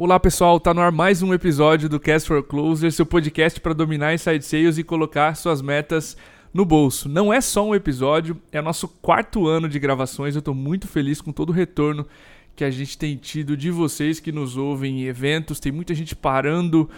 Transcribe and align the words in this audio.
Olá 0.00 0.20
pessoal, 0.20 0.60
tá 0.60 0.72
no 0.72 0.80
ar 0.80 0.92
mais 0.92 1.24
um 1.24 1.34
episódio 1.34 1.88
do 1.88 1.98
Cast 1.98 2.28
for 2.28 2.40
Closer, 2.44 2.92
seu 2.92 3.04
podcast 3.04 3.60
para 3.60 3.74
dominar 3.74 4.14
inside 4.14 4.44
sales 4.44 4.78
e 4.78 4.84
colocar 4.84 5.34
suas 5.34 5.60
metas 5.60 6.16
no 6.54 6.64
bolso. 6.64 7.08
Não 7.08 7.32
é 7.32 7.40
só 7.40 7.66
um 7.66 7.74
episódio, 7.74 8.40
é 8.52 8.62
nosso 8.62 8.86
quarto 8.86 9.48
ano 9.48 9.68
de 9.68 9.76
gravações. 9.80 10.36
Eu 10.36 10.38
estou 10.38 10.54
muito 10.54 10.86
feliz 10.86 11.20
com 11.20 11.32
todo 11.32 11.50
o 11.50 11.52
retorno 11.52 12.06
que 12.54 12.62
a 12.62 12.70
gente 12.70 12.96
tem 12.96 13.16
tido 13.16 13.56
de 13.56 13.72
vocês 13.72 14.20
que 14.20 14.30
nos 14.30 14.56
ouvem 14.56 15.00
em 15.00 15.06
eventos. 15.06 15.58
Tem 15.58 15.72
muita 15.72 15.92
gente 15.96 16.14
parando, 16.14 16.88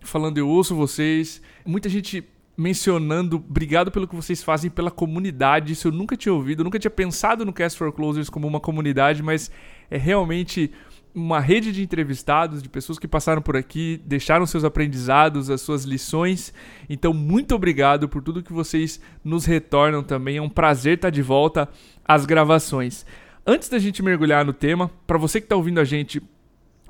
falando 0.00 0.38
eu 0.38 0.48
ouço 0.48 0.76
vocês, 0.76 1.42
muita 1.66 1.88
gente 1.88 2.22
mencionando, 2.56 3.34
obrigado 3.34 3.90
pelo 3.90 4.06
que 4.06 4.14
vocês 4.14 4.44
fazem 4.44 4.70
pela 4.70 4.92
comunidade. 4.92 5.72
Isso 5.72 5.88
eu 5.88 5.92
nunca 5.92 6.16
tinha 6.16 6.32
ouvido, 6.32 6.62
nunca 6.62 6.78
tinha 6.78 6.88
pensado 6.88 7.44
no 7.44 7.52
Cast 7.52 7.76
for 7.76 7.92
Closers 7.92 8.30
como 8.30 8.46
uma 8.46 8.60
comunidade, 8.60 9.24
mas 9.24 9.50
é 9.90 9.98
realmente 9.98 10.70
uma 11.14 11.38
rede 11.38 11.70
de 11.70 11.82
entrevistados, 11.82 12.62
de 12.62 12.68
pessoas 12.68 12.98
que 12.98 13.06
passaram 13.06 13.40
por 13.40 13.56
aqui, 13.56 14.02
deixaram 14.04 14.44
seus 14.46 14.64
aprendizados, 14.64 15.48
as 15.48 15.60
suas 15.60 15.84
lições. 15.84 16.52
Então, 16.90 17.14
muito 17.14 17.54
obrigado 17.54 18.08
por 18.08 18.20
tudo 18.20 18.42
que 18.42 18.52
vocês 18.52 19.00
nos 19.22 19.44
retornam 19.44 20.02
também. 20.02 20.38
É 20.38 20.42
um 20.42 20.48
prazer 20.48 20.96
estar 20.96 21.10
de 21.10 21.22
volta 21.22 21.68
às 22.04 22.26
gravações. 22.26 23.06
Antes 23.46 23.68
da 23.68 23.78
gente 23.78 24.02
mergulhar 24.02 24.44
no 24.44 24.52
tema, 24.52 24.90
para 25.06 25.18
você 25.18 25.40
que 25.40 25.44
está 25.44 25.54
ouvindo 25.54 25.78
a 25.78 25.84
gente 25.84 26.20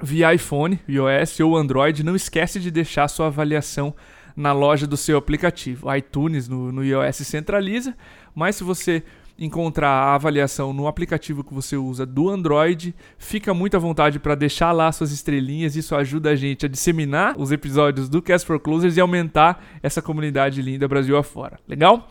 via 0.02 0.32
iPhone, 0.34 0.80
iOS 0.88 1.40
ou 1.40 1.56
Android, 1.56 2.02
não 2.02 2.16
esquece 2.16 2.58
de 2.58 2.70
deixar 2.70 3.08
sua 3.08 3.26
avaliação 3.26 3.94
na 4.34 4.52
loja 4.52 4.86
do 4.86 4.96
seu 4.96 5.18
aplicativo. 5.18 5.94
ITunes 5.94 6.48
no, 6.48 6.72
no 6.72 6.82
iOS 6.82 7.16
centraliza, 7.16 7.94
mas 8.34 8.56
se 8.56 8.64
você 8.64 9.02
encontrar 9.38 9.88
a 9.88 10.14
avaliação 10.14 10.72
no 10.72 10.86
aplicativo 10.86 11.42
que 11.42 11.52
você 11.52 11.76
usa 11.76 12.06
do 12.06 12.28
Android. 12.28 12.94
Fica 13.18 13.52
muito 13.52 13.76
à 13.76 13.80
vontade 13.80 14.18
para 14.18 14.34
deixar 14.34 14.72
lá 14.72 14.90
suas 14.92 15.12
estrelinhas, 15.12 15.76
isso 15.76 15.94
ajuda 15.94 16.30
a 16.30 16.36
gente 16.36 16.66
a 16.66 16.68
disseminar 16.68 17.34
os 17.38 17.50
episódios 17.50 18.08
do 18.08 18.22
Cast 18.22 18.46
for 18.46 18.60
Closers 18.60 18.96
e 18.96 19.00
aumentar 19.00 19.64
essa 19.82 20.00
comunidade 20.00 20.62
linda 20.62 20.88
Brasil 20.88 21.16
afora. 21.16 21.58
Legal? 21.68 22.08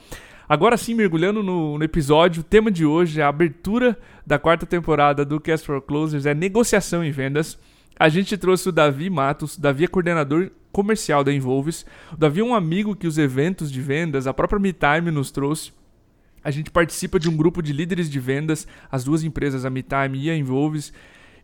Agora 0.48 0.76
sim, 0.76 0.94
mergulhando 0.94 1.42
no, 1.42 1.78
no, 1.78 1.84
episódio, 1.84 2.42
o 2.42 2.44
tema 2.44 2.70
de 2.70 2.86
hoje 2.86 3.22
é 3.22 3.24
a 3.24 3.30
abertura 3.30 3.98
da 4.26 4.38
quarta 4.38 4.66
temporada 4.66 5.24
do 5.24 5.40
Cast 5.40 5.66
for 5.66 5.82
Closers, 5.82 6.26
é 6.26 6.34
negociação 6.34 7.04
em 7.04 7.12
vendas. 7.12 7.58
A 7.98 8.10
gente 8.10 8.38
trouxe 8.38 8.68
o 8.68 8.72
Davi 8.72 9.10
Matos, 9.10 9.58
Davi 9.58 9.86
é 9.86 9.88
coordenador 9.88 10.52
comercial 10.72 11.24
da 11.24 11.32
Involves. 11.32 11.86
O 12.12 12.18
Davi 12.18 12.42
é 12.42 12.44
um 12.44 12.54
amigo 12.54 12.96
que 12.96 13.08
os 13.08 13.18
eventos 13.18 13.72
de 13.72 13.80
vendas, 13.80 14.28
a 14.28 14.34
própria 14.34 14.60
MeTime 14.60 15.12
nos 15.12 15.32
trouxe. 15.32 15.72
A 16.44 16.52
gente 16.52 16.70
participa 16.70 17.20
de 17.20 17.30
um 17.30 17.36
grupo 17.36 17.62
de 17.62 17.72
líderes 17.72 18.10
de 18.10 18.20
vendas, 18.20 18.68
as 18.92 19.04
duas 19.04 19.24
empresas, 19.24 19.66
a 19.66 19.70
MeTime 19.70 20.20
e 20.20 20.30
a 20.30 20.36
Involves. 20.36 20.92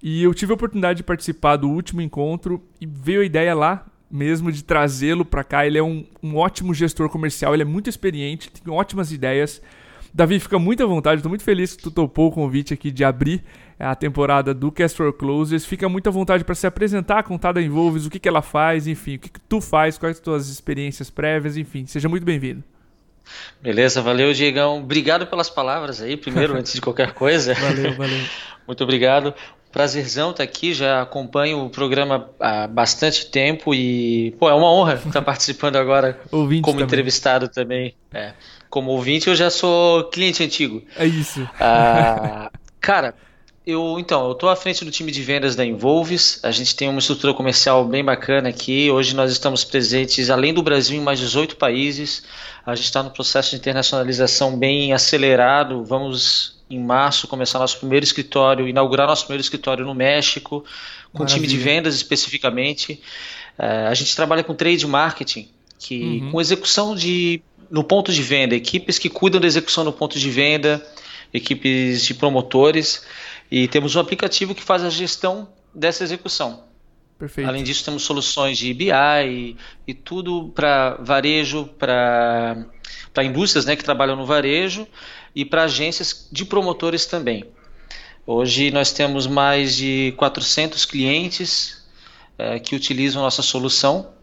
E 0.01 0.23
eu 0.23 0.33
tive 0.33 0.51
a 0.51 0.55
oportunidade 0.55 0.97
de 0.97 1.03
participar 1.03 1.57
do 1.57 1.69
último 1.69 2.01
encontro 2.01 2.63
e 2.79 2.85
veio 2.85 3.21
a 3.21 3.25
ideia 3.25 3.53
lá 3.53 3.85
mesmo 4.09 4.51
de 4.51 4.63
trazê-lo 4.63 5.23
para 5.23 5.43
cá. 5.43 5.65
Ele 5.65 5.77
é 5.77 5.83
um, 5.83 6.05
um, 6.21 6.35
ótimo 6.35 6.73
gestor 6.73 7.09
comercial, 7.09 7.53
ele 7.53 7.63
é 7.63 7.65
muito 7.65 7.89
experiente, 7.89 8.49
tem 8.49 8.73
ótimas 8.73 9.11
ideias. 9.11 9.61
Davi, 10.11 10.39
fica 10.39 10.57
muito 10.57 10.81
à 10.81 10.87
vontade, 10.87 11.19
estou 11.19 11.29
muito 11.29 11.43
feliz 11.43 11.75
que 11.75 11.83
tu 11.83 11.91
topou 11.91 12.29
o 12.29 12.31
convite 12.31 12.73
aqui 12.73 12.89
de 12.89 13.03
abrir 13.03 13.43
a 13.79 13.93
temporada 13.93 14.53
do 14.53 14.71
Cast 14.71 14.97
for 14.97 15.13
Closers. 15.13 15.65
Fica 15.65 15.87
muito 15.87 16.07
à 16.09 16.11
vontade 16.11 16.43
para 16.43 16.55
se 16.55 16.65
apresentar, 16.65 17.23
contar 17.23 17.51
da 17.51 17.61
Involves, 17.61 18.07
o 18.07 18.09
que, 18.09 18.19
que 18.19 18.27
ela 18.27 18.41
faz, 18.41 18.87
enfim, 18.87 19.15
o 19.15 19.19
que, 19.19 19.29
que 19.29 19.39
tu 19.41 19.61
faz, 19.61 19.97
quais 19.97 20.17
as 20.17 20.21
tuas 20.21 20.49
experiências 20.49 21.11
prévias, 21.11 21.57
enfim. 21.57 21.85
Seja 21.85 22.09
muito 22.09 22.25
bem-vindo. 22.25 22.63
Beleza, 23.61 24.01
valeu, 24.01 24.33
Diegão. 24.33 24.79
Obrigado 24.79 25.27
pelas 25.27 25.49
palavras 25.49 26.01
aí, 26.01 26.15
primeiro, 26.15 26.55
antes 26.55 26.73
de 26.73 26.81
qualquer 26.81 27.13
coisa. 27.13 27.53
Valeu, 27.59 27.95
valeu. 27.95 28.19
Muito 28.67 28.83
obrigado. 28.83 29.33
Prazerzão 29.71 30.31
estar 30.31 30.43
aqui, 30.43 30.73
já 30.73 31.01
acompanho 31.01 31.65
o 31.65 31.69
programa 31.69 32.29
há 32.39 32.65
bastante 32.67 33.27
tempo 33.27 33.73
e, 33.73 34.31
pô, 34.39 34.49
é 34.49 34.53
uma 34.53 34.71
honra 34.71 34.95
estar 34.95 35.21
participando 35.21 35.75
agora 35.75 36.19
ouvinte 36.31 36.61
como 36.63 36.75
também. 36.75 36.85
entrevistado 36.85 37.47
também. 37.47 37.95
É. 38.13 38.33
Como 38.69 38.91
ouvinte, 38.91 39.27
eu 39.27 39.35
já 39.35 39.49
sou 39.49 40.05
cliente 40.05 40.43
antigo. 40.43 40.83
É 40.95 41.05
isso. 41.05 41.47
Ah, 41.59 42.51
cara, 42.79 43.13
eu, 43.65 43.97
então, 43.99 44.25
eu 44.25 44.31
estou 44.31 44.49
à 44.49 44.55
frente 44.55 44.83
do 44.83 44.91
time 44.91 45.11
de 45.11 45.21
vendas 45.21 45.55
da 45.55 45.65
Involves. 45.65 46.39
A 46.43 46.51
gente 46.51 46.75
tem 46.75 46.89
uma 46.89 46.99
estrutura 46.99 47.33
comercial 47.33 47.85
bem 47.85 48.03
bacana 48.03 48.49
aqui. 48.49 48.89
Hoje 48.89 49.15
nós 49.15 49.31
estamos 49.31 49.63
presentes, 49.63 50.29
além 50.29 50.53
do 50.53 50.63
Brasil, 50.63 50.97
em 50.97 51.03
mais 51.03 51.19
18 51.19 51.55
países. 51.55 52.23
A 52.65 52.73
gente 52.73 52.85
está 52.85 53.03
no 53.03 53.11
processo 53.11 53.51
de 53.51 53.57
internacionalização 53.57 54.57
bem 54.57 54.93
acelerado. 54.93 55.83
Vamos, 55.83 56.57
em 56.69 56.79
março, 56.79 57.27
começar 57.27 57.59
nosso 57.59 57.77
primeiro 57.77 58.03
escritório, 58.03 58.67
inaugurar 58.67 59.07
nosso 59.07 59.25
primeiro 59.25 59.41
escritório 59.41 59.85
no 59.85 59.93
México, 59.93 60.63
com 61.11 61.19
Maravilha. 61.19 61.35
time 61.35 61.47
de 61.47 61.57
vendas 61.57 61.95
especificamente. 61.95 63.01
Uh, 63.57 63.87
a 63.89 63.93
gente 63.93 64.15
trabalha 64.15 64.43
com 64.43 64.55
trade 64.55 64.87
marketing, 64.87 65.49
que 65.77 66.21
uhum. 66.21 66.31
com 66.31 66.41
execução 66.41 66.95
de 66.95 67.41
no 67.69 67.83
ponto 67.83 68.11
de 68.11 68.21
venda, 68.23 68.55
equipes 68.55 68.97
que 68.97 69.09
cuidam 69.09 69.39
da 69.39 69.45
execução 69.45 69.83
no 69.83 69.93
ponto 69.93 70.17
de 70.17 70.29
venda, 70.29 70.83
equipes 71.33 72.03
de 72.03 72.13
promotores. 72.13 73.03
E 73.51 73.67
temos 73.67 73.95
um 73.95 73.99
aplicativo 73.99 74.53
que 74.53 74.61
faz 74.61 74.83
a 74.83 74.89
gestão 74.89 75.49
dessa 75.73 76.03
execução. 76.03 76.63
Perfeito. 77.17 77.47
Além 77.47 77.63
disso, 77.63 77.83
temos 77.83 78.03
soluções 78.03 78.57
de 78.57 78.73
BI 78.73 78.91
e, 79.25 79.57
e 79.85 79.93
tudo 79.93 80.51
para 80.55 80.95
varejo, 81.01 81.65
para 81.77 82.65
indústrias 83.21 83.65
né, 83.65 83.75
que 83.75 83.83
trabalham 83.83 84.15
no 84.15 84.25
varejo 84.25 84.87
e 85.35 85.43
para 85.43 85.63
agências 85.63 86.29
de 86.31 86.45
promotores 86.45 87.05
também. 87.05 87.43
Hoje 88.25 88.71
nós 88.71 88.93
temos 88.93 89.27
mais 89.27 89.75
de 89.75 90.13
400 90.15 90.85
clientes 90.85 91.85
é, 92.37 92.59
que 92.59 92.75
utilizam 92.75 93.21
nossa 93.21 93.41
solução 93.41 94.13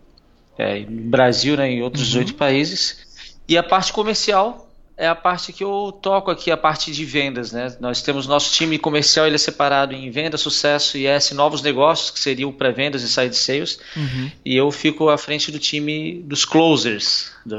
é, 0.56 0.80
no 0.80 1.10
Brasil 1.10 1.56
né, 1.56 1.70
e 1.70 1.74
em 1.74 1.82
outros 1.82 2.14
uhum. 2.14 2.20
18 2.20 2.34
países. 2.34 3.06
E 3.46 3.58
a 3.58 3.62
parte 3.62 3.92
comercial 3.92 4.65
é 4.96 5.06
a 5.06 5.14
parte 5.14 5.52
que 5.52 5.62
eu 5.62 5.92
toco 6.00 6.30
aqui, 6.30 6.50
a 6.50 6.56
parte 6.56 6.90
de 6.90 7.04
vendas, 7.04 7.52
né? 7.52 7.76
Nós 7.80 8.00
temos 8.00 8.26
nosso 8.26 8.52
time 8.52 8.78
comercial, 8.78 9.26
ele 9.26 9.34
é 9.34 9.38
separado 9.38 9.92
em 9.92 10.10
venda, 10.10 10.38
sucesso 10.38 10.96
e 10.96 11.06
S, 11.06 11.34
novos 11.34 11.60
negócios, 11.60 12.10
que 12.10 12.18
seriam 12.18 12.50
pré-vendas 12.50 13.02
e 13.02 13.08
side 13.08 13.36
sales. 13.36 13.78
Uhum. 13.94 14.30
E 14.44 14.56
eu 14.56 14.70
fico 14.70 15.10
à 15.10 15.18
frente 15.18 15.52
do 15.52 15.58
time 15.58 16.22
dos 16.22 16.46
closers, 16.46 17.30
do, 17.44 17.56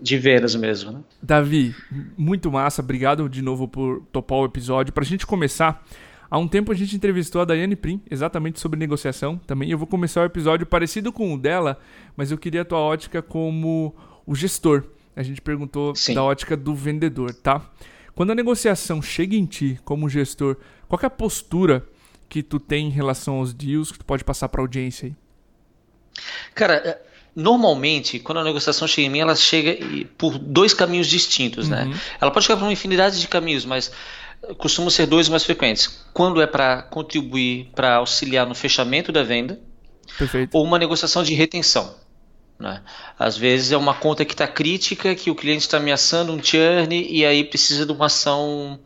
de 0.00 0.16
vendas 0.16 0.54
mesmo, 0.54 0.92
né? 0.92 1.00
Davi, 1.22 1.74
muito 2.16 2.50
massa, 2.50 2.80
obrigado 2.80 3.28
de 3.28 3.42
novo 3.42 3.68
por 3.68 4.02
topar 4.10 4.38
o 4.38 4.46
episódio. 4.46 4.94
Para 4.94 5.04
a 5.04 5.06
gente 5.06 5.26
começar, 5.26 5.84
há 6.30 6.38
um 6.38 6.48
tempo 6.48 6.72
a 6.72 6.74
gente 6.74 6.96
entrevistou 6.96 7.42
a 7.42 7.44
Daiane 7.44 7.76
Prim, 7.76 8.00
exatamente 8.10 8.58
sobre 8.58 8.78
negociação 8.78 9.36
também. 9.46 9.70
Eu 9.70 9.76
vou 9.76 9.86
começar 9.86 10.22
o 10.22 10.24
episódio 10.26 10.64
parecido 10.64 11.12
com 11.12 11.34
o 11.34 11.38
dela, 11.38 11.78
mas 12.16 12.30
eu 12.30 12.38
queria 12.38 12.62
a 12.62 12.64
tua 12.64 12.78
ótica 12.78 13.20
como 13.20 13.94
o 14.26 14.34
gestor. 14.34 14.84
A 15.14 15.22
gente 15.22 15.40
perguntou 15.40 15.94
Sim. 15.94 16.14
da 16.14 16.22
ótica 16.22 16.56
do 16.56 16.74
vendedor, 16.74 17.34
tá? 17.34 17.60
Quando 18.14 18.30
a 18.30 18.34
negociação 18.34 19.00
chega 19.00 19.34
em 19.34 19.46
ti 19.46 19.78
como 19.84 20.08
gestor, 20.08 20.56
qual 20.88 21.00
é 21.02 21.06
a 21.06 21.10
postura 21.10 21.86
que 22.28 22.42
tu 22.42 22.58
tem 22.58 22.86
em 22.86 22.90
relação 22.90 23.36
aos 23.36 23.52
deals 23.52 23.92
que 23.92 23.98
tu 23.98 24.04
pode 24.04 24.24
passar 24.24 24.48
para 24.48 24.60
a 24.60 24.64
audiência 24.64 25.06
aí? 25.06 25.14
Cara, 26.54 26.74
é, 26.74 27.02
normalmente, 27.34 28.18
quando 28.18 28.38
a 28.38 28.44
negociação 28.44 28.86
chega 28.86 29.06
em 29.06 29.10
mim, 29.10 29.20
ela 29.20 29.34
chega 29.34 29.78
por 30.16 30.38
dois 30.38 30.74
caminhos 30.74 31.06
distintos, 31.06 31.68
né? 31.68 31.84
uhum. 31.84 31.90
né? 31.90 32.00
Ela 32.20 32.30
pode 32.30 32.46
chegar 32.46 32.58
por 32.58 32.64
uma 32.64 32.72
infinidade 32.72 33.20
de 33.20 33.28
caminhos, 33.28 33.64
mas 33.64 33.90
costumam 34.58 34.90
ser 34.90 35.06
dois 35.06 35.28
mais 35.28 35.44
frequentes. 35.44 36.04
Quando 36.12 36.40
é 36.40 36.46
para 36.46 36.82
contribuir, 36.82 37.70
para 37.74 37.96
auxiliar 37.96 38.46
no 38.46 38.54
fechamento 38.54 39.12
da 39.12 39.22
venda, 39.22 39.60
Perfeito. 40.18 40.56
ou 40.56 40.64
uma 40.64 40.78
negociação 40.78 41.22
de 41.22 41.34
retenção. 41.34 41.94
Né? 42.62 42.80
Às 43.18 43.36
vezes 43.36 43.72
é 43.72 43.76
uma 43.76 43.92
conta 43.92 44.24
que 44.24 44.32
está 44.32 44.46
crítica, 44.46 45.16
que 45.16 45.30
o 45.30 45.34
cliente 45.34 45.62
está 45.62 45.78
ameaçando 45.78 46.32
um 46.32 46.42
churn 46.42 47.06
e 47.10 47.26
aí 47.26 47.42
precisa 47.42 47.84
de 47.84 47.90
uma 47.90 48.06
ação 48.06 48.78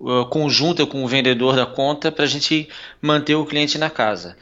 uh, 0.00 0.26
conjunta 0.26 0.84
com 0.84 1.04
o 1.04 1.06
vendedor 1.06 1.54
da 1.54 1.64
conta 1.64 2.10
para 2.10 2.24
a 2.24 2.28
gente 2.28 2.68
manter 3.00 3.36
o 3.36 3.46
cliente 3.46 3.78
na 3.78 3.88
casa. 3.88 4.36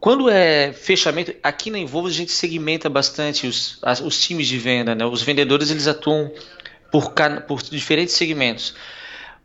Quando 0.00 0.30
é 0.30 0.72
fechamento, 0.72 1.34
aqui 1.42 1.70
na 1.70 1.78
Involvo 1.78 2.08
a 2.08 2.12
gente 2.12 2.32
segmenta 2.32 2.88
bastante 2.88 3.46
os, 3.46 3.78
as, 3.82 4.00
os 4.00 4.18
times 4.18 4.48
de 4.48 4.56
venda. 4.56 4.94
Né? 4.94 5.04
Os 5.04 5.20
vendedores 5.20 5.70
eles 5.70 5.86
atuam 5.86 6.32
por, 6.90 7.12
por 7.46 7.62
diferentes 7.62 8.14
segmentos. 8.14 8.74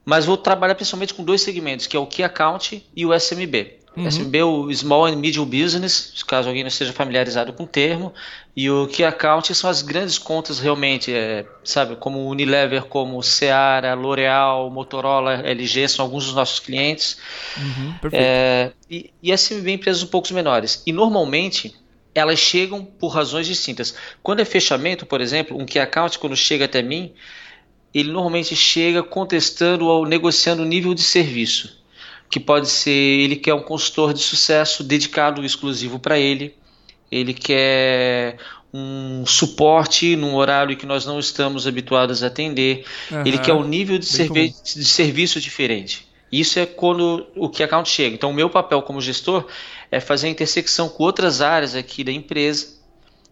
Mas 0.05 0.25
vou 0.25 0.37
trabalhar 0.37 0.75
principalmente 0.75 1.13
com 1.13 1.23
dois 1.23 1.41
segmentos, 1.41 1.87
que 1.87 1.97
é 1.97 1.99
o 1.99 2.07
Key 2.07 2.23
Account 2.23 2.85
e 2.95 3.05
o 3.05 3.13
SMB. 3.13 3.80
Uhum. 3.95 4.07
SMB, 4.07 4.43
o 4.43 4.73
Small 4.73 5.07
and 5.07 5.17
Medium 5.17 5.45
Business, 5.45 6.23
caso 6.25 6.47
alguém 6.47 6.63
não 6.63 6.69
esteja 6.69 6.93
familiarizado 6.93 7.51
com 7.51 7.63
o 7.63 7.67
termo, 7.67 8.13
e 8.55 8.69
o 8.69 8.87
Key 8.87 9.03
Account 9.03 9.53
são 9.53 9.69
as 9.69 9.81
grandes 9.81 10.17
contas 10.17 10.59
realmente, 10.59 11.13
é, 11.13 11.45
sabe, 11.63 11.97
como 11.97 12.25
Unilever, 12.29 12.85
como 12.85 13.21
Seara, 13.21 13.93
L'Oreal, 13.93 14.69
Motorola, 14.69 15.41
LG, 15.45 15.89
são 15.89 16.05
alguns 16.05 16.25
dos 16.25 16.33
nossos 16.33 16.59
clientes. 16.59 17.17
Uhum, 17.57 17.95
é, 18.13 18.71
e, 18.89 19.11
e 19.21 19.31
SMB 19.31 19.67
empresas 19.67 20.03
um 20.03 20.07
pouco 20.07 20.33
menores. 20.33 20.81
E 20.85 20.93
normalmente 20.93 21.75
elas 22.15 22.39
chegam 22.39 22.83
por 22.83 23.09
razões 23.09 23.47
distintas. 23.47 23.95
Quando 24.23 24.41
é 24.41 24.45
fechamento, 24.45 25.05
por 25.05 25.19
exemplo, 25.21 25.57
um 25.57 25.65
Key 25.65 25.79
Account, 25.79 26.17
quando 26.19 26.35
chega 26.35 26.65
até 26.65 26.81
mim, 26.81 27.13
ele 27.93 28.11
normalmente 28.11 28.55
chega 28.55 29.03
contestando 29.03 29.85
ou 29.85 30.05
negociando 30.05 30.61
o 30.61 30.65
nível 30.65 30.93
de 30.93 31.01
serviço. 31.01 31.80
Que 32.31 32.39
pode 32.39 32.69
ser 32.69 32.91
ele 32.91 33.35
quer 33.35 33.53
um 33.53 33.61
consultor 33.61 34.13
de 34.13 34.21
sucesso 34.21 34.83
dedicado 34.83 35.43
exclusivo 35.43 35.99
para 35.99 36.17
ele, 36.17 36.55
ele 37.11 37.33
quer 37.33 38.37
um 38.73 39.25
suporte 39.25 40.15
num 40.15 40.35
horário 40.35 40.77
que 40.77 40.85
nós 40.85 41.05
não 41.05 41.19
estamos 41.19 41.67
habituados 41.67 42.23
a 42.23 42.27
atender, 42.27 42.85
uhum. 43.11 43.25
ele 43.25 43.37
quer 43.37 43.53
um 43.53 43.67
nível 43.67 43.97
de, 43.97 44.05
servi 44.05 44.55
de 44.63 44.85
serviço 44.85 45.41
diferente. 45.41 46.07
Isso 46.31 46.57
é 46.57 46.65
quando 46.65 47.27
o 47.35 47.49
que 47.49 47.61
account 47.61 47.89
chega. 47.89 48.15
Então, 48.15 48.29
o 48.29 48.33
meu 48.33 48.49
papel 48.49 48.81
como 48.83 49.01
gestor 49.01 49.45
é 49.91 49.99
fazer 49.99 50.27
a 50.27 50.29
intersecção 50.29 50.87
com 50.87 51.03
outras 51.03 51.41
áreas 51.41 51.75
aqui 51.75 52.05
da 52.05 52.11
empresa 52.13 52.67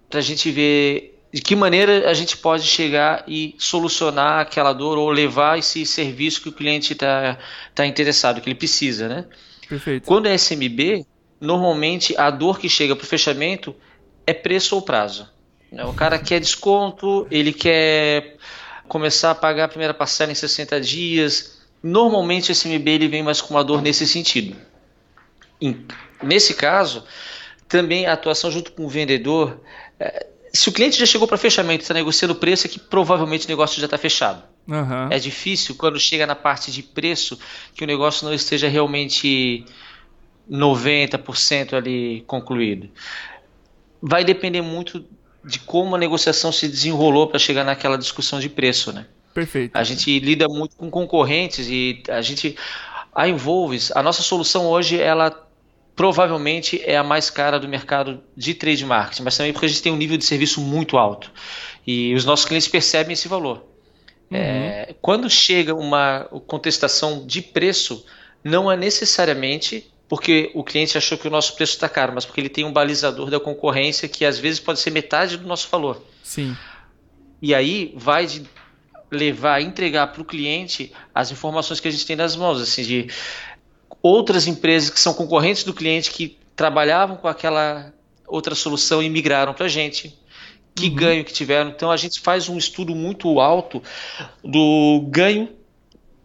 para 0.09 0.19
a 0.19 0.21
gente 0.21 0.51
ver 0.51 1.18
de 1.31 1.41
que 1.41 1.55
maneira 1.55 2.09
a 2.09 2.13
gente 2.13 2.37
pode 2.37 2.63
chegar 2.63 3.23
e 3.27 3.55
solucionar 3.57 4.39
aquela 4.39 4.73
dor 4.73 4.97
ou 4.97 5.09
levar 5.11 5.59
esse 5.59 5.85
serviço 5.85 6.41
que 6.41 6.49
o 6.49 6.51
cliente 6.51 6.93
está 6.93 7.37
tá 7.75 7.85
interessado, 7.85 8.41
que 8.41 8.49
ele 8.49 8.55
precisa, 8.55 9.07
né? 9.07 9.25
Perfeito. 9.67 10.05
Quando 10.05 10.27
é 10.27 10.33
SMB, 10.33 11.05
normalmente 11.39 12.15
a 12.17 12.31
dor 12.31 12.59
que 12.59 12.67
chega 12.67 12.95
para 12.95 13.03
o 13.03 13.07
fechamento 13.07 13.75
é 14.25 14.33
preço 14.33 14.75
ou 14.75 14.81
prazo. 14.81 15.29
Né? 15.71 15.85
O 15.85 15.93
cara 15.93 16.17
quer 16.17 16.39
desconto, 16.39 17.27
ele 17.29 17.53
quer 17.53 18.37
começar 18.87 19.31
a 19.31 19.35
pagar 19.35 19.65
a 19.65 19.67
primeira 19.67 19.93
parcela 19.93 20.31
em 20.31 20.35
60 20.35 20.81
dias. 20.81 21.59
Normalmente 21.83 22.51
o 22.51 22.55
SMB 22.55 22.87
ele 22.87 23.07
vem 23.07 23.21
mais 23.21 23.39
com 23.39 23.53
uma 23.53 23.63
dor 23.63 23.83
nesse 23.83 24.07
sentido. 24.07 24.55
Nesse 26.23 26.55
caso, 26.55 27.03
também 27.67 28.07
a 28.07 28.13
atuação 28.13 28.49
junto 28.49 28.71
com 28.71 28.85
o 28.85 28.89
vendedor 28.89 29.61
é, 29.99 30.27
se 30.53 30.69
o 30.69 30.71
cliente 30.71 30.97
já 30.97 31.05
chegou 31.05 31.27
para 31.27 31.37
fechamento 31.37 31.81
e 31.81 31.83
está 31.83 31.93
negociando 31.93 32.33
o 32.33 32.37
preço, 32.37 32.67
é 32.67 32.69
que 32.69 32.79
provavelmente 32.79 33.45
o 33.45 33.49
negócio 33.49 33.79
já 33.79 33.85
está 33.85 33.97
fechado. 33.97 34.43
Uhum. 34.67 35.09
É 35.09 35.19
difícil 35.19 35.75
quando 35.75 35.99
chega 35.99 36.25
na 36.27 36.35
parte 36.35 36.71
de 36.71 36.83
preço 36.83 37.39
que 37.75 37.83
o 37.83 37.87
negócio 37.87 38.25
não 38.25 38.33
esteja 38.33 38.67
realmente 38.67 39.65
90% 40.49 41.73
ali 41.73 42.23
concluído. 42.27 42.89
Vai 44.01 44.23
depender 44.23 44.61
muito 44.61 45.05
de 45.43 45.59
como 45.59 45.95
a 45.95 45.99
negociação 45.99 46.51
se 46.51 46.67
desenrolou 46.67 47.27
para 47.27 47.39
chegar 47.39 47.63
naquela 47.63 47.97
discussão 47.97 48.39
de 48.39 48.49
preço, 48.49 48.91
né? 48.91 49.05
Perfeito. 49.33 49.75
A 49.75 49.83
gente 49.83 50.19
lida 50.19 50.47
muito 50.47 50.75
com 50.75 50.89
concorrentes 50.89 51.67
e 51.69 52.03
a 52.09 52.21
gente 52.21 52.55
a 53.13 53.27
Involves, 53.27 53.91
a 53.95 54.03
nossa 54.03 54.21
solução 54.21 54.67
hoje 54.67 54.99
ela 54.99 55.48
provavelmente 55.99 56.81
é 56.85 56.95
a 56.95 57.03
mais 57.03 57.29
cara 57.29 57.59
do 57.59 57.67
mercado 57.67 58.23
de 58.33 58.53
trade 58.53 58.85
marketing, 58.85 59.23
mas 59.23 59.35
também 59.35 59.51
porque 59.51 59.65
a 59.65 59.67
gente 59.67 59.81
tem 59.81 59.91
um 59.91 59.97
nível 59.97 60.17
de 60.17 60.23
serviço 60.23 60.61
muito 60.61 60.97
alto 60.97 61.29
e 61.85 62.15
os 62.15 62.23
nossos 62.23 62.45
clientes 62.45 62.69
percebem 62.69 63.11
esse 63.11 63.27
valor. 63.27 63.65
Uhum. 64.31 64.37
É, 64.37 64.95
quando 65.01 65.29
chega 65.29 65.75
uma 65.75 66.23
contestação 66.47 67.27
de 67.27 67.41
preço, 67.41 68.05
não 68.41 68.71
é 68.71 68.77
necessariamente 68.77 69.91
porque 70.07 70.49
o 70.53 70.63
cliente 70.63 70.97
achou 70.97 71.17
que 71.17 71.27
o 71.27 71.31
nosso 71.31 71.53
preço 71.57 71.73
está 71.73 71.89
caro, 71.89 72.13
mas 72.15 72.23
porque 72.23 72.39
ele 72.39 72.47
tem 72.47 72.63
um 72.63 72.71
balizador 72.71 73.29
da 73.29 73.37
concorrência 73.37 74.07
que 74.07 74.23
às 74.23 74.39
vezes 74.39 74.57
pode 74.57 74.79
ser 74.79 74.91
metade 74.91 75.35
do 75.35 75.45
nosso 75.45 75.67
valor. 75.69 76.01
Sim. 76.23 76.55
E 77.41 77.53
aí 77.53 77.93
vai 77.97 78.25
de 78.25 78.45
levar, 79.11 79.61
entregar 79.61 80.07
para 80.07 80.21
o 80.21 80.25
cliente 80.25 80.91
as 81.13 81.31
informações 81.31 81.79
que 81.79 81.87
a 81.87 81.91
gente 81.91 82.05
tem 82.05 82.15
nas 82.15 82.35
mãos, 82.35 82.61
assim, 82.61 82.83
de 82.83 83.07
outras 84.01 84.47
empresas 84.47 84.89
que 84.89 84.99
são 84.99 85.13
concorrentes 85.13 85.63
do 85.63 85.73
cliente 85.73 86.11
que 86.11 86.37
trabalhavam 86.55 87.15
com 87.15 87.27
aquela 87.27 87.93
outra 88.27 88.55
solução 88.55 89.01
e 89.01 89.09
migraram 89.09 89.53
para 89.53 89.65
a 89.65 89.69
gente. 89.69 90.17
Que 90.75 90.87
uhum. 90.87 90.95
ganho 90.95 91.25
que 91.25 91.33
tiveram. 91.33 91.69
Então 91.69 91.91
a 91.91 91.97
gente 91.97 92.19
faz 92.19 92.47
um 92.47 92.57
estudo 92.57 92.95
muito 92.95 93.39
alto 93.39 93.81
do 94.43 95.05
ganho 95.07 95.49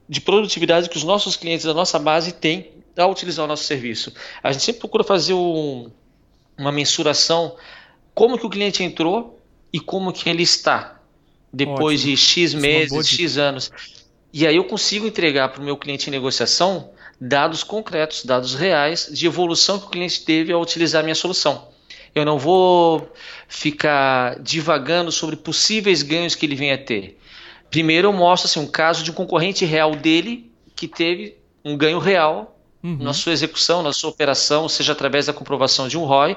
de 0.09 0.21
produtividade 0.21 0.89
que 0.89 0.97
os 0.97 1.05
nossos 1.05 1.35
clientes 1.35 1.65
da 1.65 1.75
nossa 1.75 1.99
base 1.99 2.33
têm 2.33 2.71
ao 2.97 3.11
utilizar 3.11 3.45
o 3.45 3.49
nosso 3.49 3.65
serviço. 3.65 4.13
A 4.43 4.53
gente 4.53 4.63
sempre 4.63 4.81
procura 4.81 5.03
fazer 5.03 5.33
um, 5.33 5.91
uma 6.57 6.71
mensuração 6.71 7.57
como 8.15 8.39
que 8.39 8.47
o 8.47 8.51
cliente 8.51 8.83
entrou 8.83 9.41
e 9.73 9.81
como 9.81 10.13
que 10.13 10.29
ele 10.29 10.43
está 10.43 11.01
depois 11.53 12.01
Ótimo. 12.01 12.17
de 12.17 12.17
X 12.17 12.55
é 12.55 12.59
meses, 12.59 13.09
X 13.09 13.39
anos. 13.39 13.73
E 14.33 14.47
aí 14.47 14.57
eu 14.57 14.65
consigo 14.65 15.07
entregar 15.07 15.49
para 15.49 15.61
o 15.61 15.65
meu 15.65 15.77
cliente 15.77 16.09
em 16.09 16.11
negociação 16.11 16.91
dados 17.21 17.63
concretos, 17.63 18.25
dados 18.25 18.55
reais 18.55 19.09
de 19.13 19.27
evolução 19.27 19.79
que 19.79 19.87
o 19.87 19.91
cliente 19.91 20.25
teve 20.25 20.53
ao 20.53 20.61
utilizar 20.61 21.01
a 21.01 21.03
minha 21.03 21.15
solução. 21.15 21.69
Eu 22.15 22.25
não 22.25 22.39
vou 22.39 23.11
ficar 23.49 24.39
divagando 24.41 25.11
sobre 25.11 25.37
possíveis 25.37 26.03
ganhos 26.03 26.35
que 26.35 26.47
ele 26.47 26.55
venha 26.55 26.75
a 26.75 26.79
ter. 26.79 27.19
Primeiro 27.71 28.09
eu 28.09 28.13
mostro 28.13 28.49
assim, 28.49 28.61
um 28.61 28.71
caso 28.71 29.03
de 29.03 29.11
um 29.11 29.15
concorrente 29.15 29.65
real 29.65 29.97
dele 29.97 30.53
que 30.77 30.87
teve 30.87 31.37
um 31.65 31.77
ganho 31.77 31.99
real 31.99 32.57
uhum. 32.83 32.99
na 33.01 33.13
sua 33.13 33.33
execução, 33.33 33.83
na 33.83 33.93
sua 33.93 34.11
operação, 34.11 34.69
seja 34.69 34.93
através 34.93 35.27
da 35.27 35.33
comprovação 35.33 35.89
de 35.89 35.99
um 35.99 36.05
ROI 36.05 36.37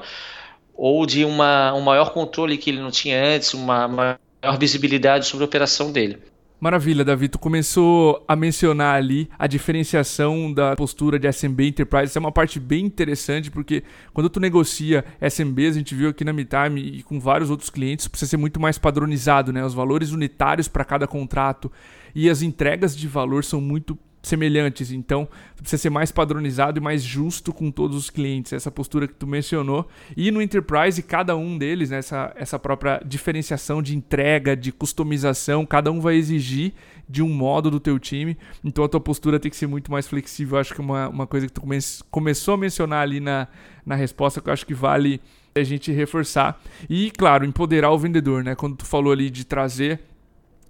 ou 0.76 1.06
de 1.06 1.26
uma, 1.26 1.74
um 1.74 1.82
maior 1.82 2.12
controle 2.12 2.58
que 2.58 2.70
ele 2.70 2.80
não 2.80 2.92
tinha 2.92 3.24
antes, 3.24 3.54
uma 3.54 3.88
maior 3.88 4.18
visibilidade 4.58 5.26
sobre 5.26 5.44
a 5.44 5.48
operação 5.48 5.92
dele. 5.92 6.20
Maravilha, 6.60 7.06
Davi. 7.06 7.30
Tu 7.30 7.38
começou 7.38 8.24
a 8.28 8.36
mencionar 8.36 8.96
ali 8.96 9.30
a 9.38 9.46
diferenciação 9.46 10.52
da 10.52 10.76
postura 10.76 11.20
de 11.20 11.32
SMB 11.32 11.68
Enterprise. 11.68 12.06
Isso 12.06 12.18
é 12.18 12.20
uma 12.20 12.32
parte 12.32 12.60
bem 12.60 12.84
interessante, 12.84 13.52
porque 13.52 13.84
quando 14.12 14.28
tu 14.28 14.40
negocia 14.40 15.06
SMBs, 15.22 15.76
a 15.76 15.78
gente 15.78 15.94
viu 15.94 16.10
aqui 16.10 16.26
na 16.26 16.34
MeTime 16.34 16.82
e 16.82 17.04
com 17.04 17.20
vários 17.20 17.52
outros 17.52 17.70
clientes, 17.70 18.08
precisa 18.08 18.32
ser 18.32 18.38
muito 18.38 18.60
mais 18.60 18.80
padronizado, 18.80 19.54
né? 19.54 19.64
Os 19.64 19.76
valores 19.76 20.12
unitários 20.12 20.68
para 20.68 20.84
cada 20.84 21.06
contrato 21.06 21.72
e 22.16 22.28
as 22.28 22.42
entregas 22.42 22.98
de 22.98 23.08
valor 23.08 23.44
são 23.44 23.62
muito 23.62 23.96
semelhantes. 24.28 24.92
Então, 24.92 25.28
precisa 25.56 25.82
ser 25.82 25.90
mais 25.90 26.12
padronizado 26.12 26.80
e 26.80 26.82
mais 26.82 27.02
justo 27.02 27.54
com 27.54 27.72
todos 27.72 27.98
os 27.98 28.10
clientes. 28.10 28.54
Essa 28.54 28.70
postura 28.70 29.08
que 29.08 29.14
tu 29.14 29.26
mencionou. 29.26 29.88
E 30.16 30.30
no 30.32 30.42
Enterprise, 30.42 31.02
cada 31.02 31.36
um 31.36 31.58
deles, 31.58 31.90
né, 31.90 31.98
essa, 31.98 32.34
essa 32.36 32.60
própria 32.60 33.02
diferenciação 33.06 33.82
de 33.82 33.96
entrega, 33.96 34.56
de 34.56 34.72
customização, 34.72 35.66
cada 35.66 35.92
um 35.92 36.00
vai 36.00 36.16
exigir 36.16 36.74
de 37.10 37.24
um 37.24 37.30
modo 37.30 37.72
do 37.72 37.80
teu 37.80 37.98
time. 37.98 38.38
Então, 38.64 38.84
a 38.84 38.90
tua 38.90 39.00
postura 39.00 39.40
tem 39.40 39.50
que 39.50 39.58
ser 39.58 39.68
muito 39.68 39.92
mais 39.92 40.08
flexível. 40.08 40.58
acho 40.58 40.74
que 40.74 40.82
é 40.82 40.84
uma, 40.84 41.08
uma 41.10 41.28
coisa 41.28 41.48
que 41.48 41.54
tu 41.54 41.62
come 41.62 41.78
começou 42.12 42.56
a 42.56 42.58
mencionar 42.58 43.02
ali 43.02 43.20
na, 43.20 43.48
na 43.86 43.96
resposta 43.96 44.42
que 44.42 44.50
eu 44.50 44.54
acho 44.54 44.66
que 44.66 44.74
vale 44.74 45.22
a 45.56 45.64
gente 45.64 45.92
reforçar. 45.92 46.62
E, 46.90 47.12
claro, 47.12 47.46
empoderar 47.46 47.92
o 47.92 47.98
vendedor, 47.98 48.44
né? 48.44 48.56
Quando 48.56 48.76
tu 48.76 48.86
falou 48.86 49.12
ali 49.12 49.30
de 49.30 49.46
trazer 49.46 50.00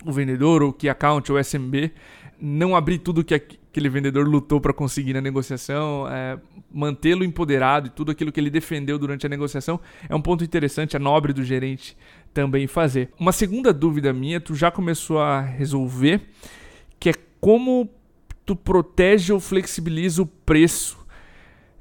o 0.06 0.12
vendedor, 0.12 0.62
ou 0.62 0.72
key 0.72 0.90
account, 0.90 1.32
ou 1.32 1.40
SMB, 1.40 1.92
não 2.40 2.76
abrir 2.76 3.00
tudo 3.00 3.24
que 3.24 3.34
aquele 3.34 3.90
vendedor 3.90 4.28
lutou 4.28 4.62
para 4.62 4.74
conseguir 4.74 5.14
na 5.14 5.22
negociação, 5.22 6.08
é, 6.10 6.38
mantê-lo 6.72 7.24
empoderado 7.24 7.88
e 7.88 7.90
tudo 7.90 8.12
aquilo 8.12 8.32
que 8.32 8.40
ele 8.40 8.50
defendeu 8.50 8.98
durante 9.00 9.26
a 9.26 9.30
negociação 9.30 9.80
é 10.08 10.16
um 10.16 10.22
ponto 10.22 10.44
interessante, 10.44 10.96
é 10.96 11.00
nobre 11.00 11.34
do 11.34 11.44
gerente 11.44 11.98
também 12.34 12.68
fazer. 12.68 13.10
Uma 13.20 13.32
segunda 13.32 13.74
dúvida 13.74 14.14
minha, 14.14 14.40
tu 14.40 14.54
já 14.56 14.70
começou 14.70 15.20
a 15.20 15.42
resolver, 15.42 16.22
que 17.00 17.10
é 17.10 17.14
como 17.40 17.90
tu 18.46 18.56
protege 18.56 19.34
ou 19.34 19.40
flexibiliza 19.40 20.22
o 20.22 20.26
preço 20.26 20.98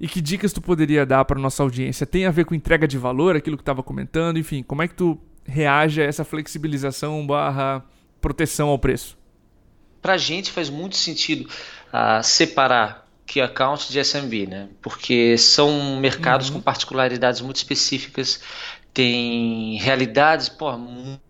e 0.00 0.08
que 0.08 0.20
dicas 0.20 0.52
tu 0.52 0.60
poderia 0.60 1.06
dar 1.06 1.24
para 1.24 1.40
nossa 1.40 1.62
audiência? 1.62 2.06
Tem 2.06 2.26
a 2.26 2.30
ver 2.30 2.44
com 2.44 2.54
entrega 2.54 2.86
de 2.88 2.98
valor, 2.98 3.36
aquilo 3.36 3.56
que 3.56 3.62
estava 3.62 3.82
comentando, 3.82 4.38
enfim, 4.38 4.62
como 4.62 4.82
é 4.82 4.88
que 4.88 4.94
tu 4.94 5.18
reage 5.44 6.00
a 6.00 6.04
essa 6.04 6.24
flexibilização 6.24 7.26
barra 7.26 7.84
proteção 8.20 8.68
ao 8.68 8.78
preço? 8.78 9.16
Para 10.06 10.14
a 10.14 10.18
gente 10.18 10.52
faz 10.52 10.70
muito 10.70 10.96
sentido 10.96 11.50
uh, 11.92 12.22
separar 12.22 13.08
que 13.26 13.40
account 13.40 13.90
de 13.90 13.98
SMB, 13.98 14.46
né? 14.46 14.68
Porque 14.80 15.36
são 15.36 15.96
mercados 15.96 16.46
uhum. 16.48 16.54
com 16.54 16.60
particularidades 16.60 17.40
muito 17.40 17.56
específicas, 17.56 18.40
tem 18.94 19.76
realidades 19.78 20.48
pô, 20.48 20.70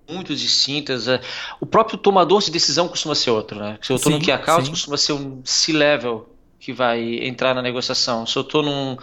muito 0.06 0.37
distintas. 0.37 1.06
Uh, 1.06 1.18
o 1.59 1.64
próprio 1.64 1.97
tomador 1.97 2.42
de 2.42 2.50
decisão 2.50 2.87
costuma 2.87 3.14
ser 3.14 3.30
outro, 3.30 3.59
né? 3.59 3.78
Se 3.80 3.90
eu 3.90 3.97
estou 3.97 4.12
no 4.12 4.21
key 4.21 4.30
account, 4.30 4.66
sim. 4.66 4.71
costuma 4.73 4.99
ser 4.99 5.14
um 5.14 5.40
C-level 5.42 6.28
que 6.61 6.71
vai 6.71 7.00
entrar 7.26 7.54
na 7.54 7.62
negociação. 7.62 8.26
Se 8.26 8.37
eu 8.37 8.42
estou 8.42 8.62
num 8.62 8.99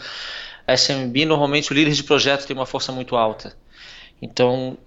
SMB, 0.67 1.25
normalmente 1.25 1.71
o 1.71 1.73
líder 1.73 1.93
de 1.93 2.03
projeto 2.03 2.45
tem 2.45 2.55
uma 2.55 2.67
força 2.67 2.91
muito 2.91 3.15
alta. 3.15 3.57
Então, 4.21 4.77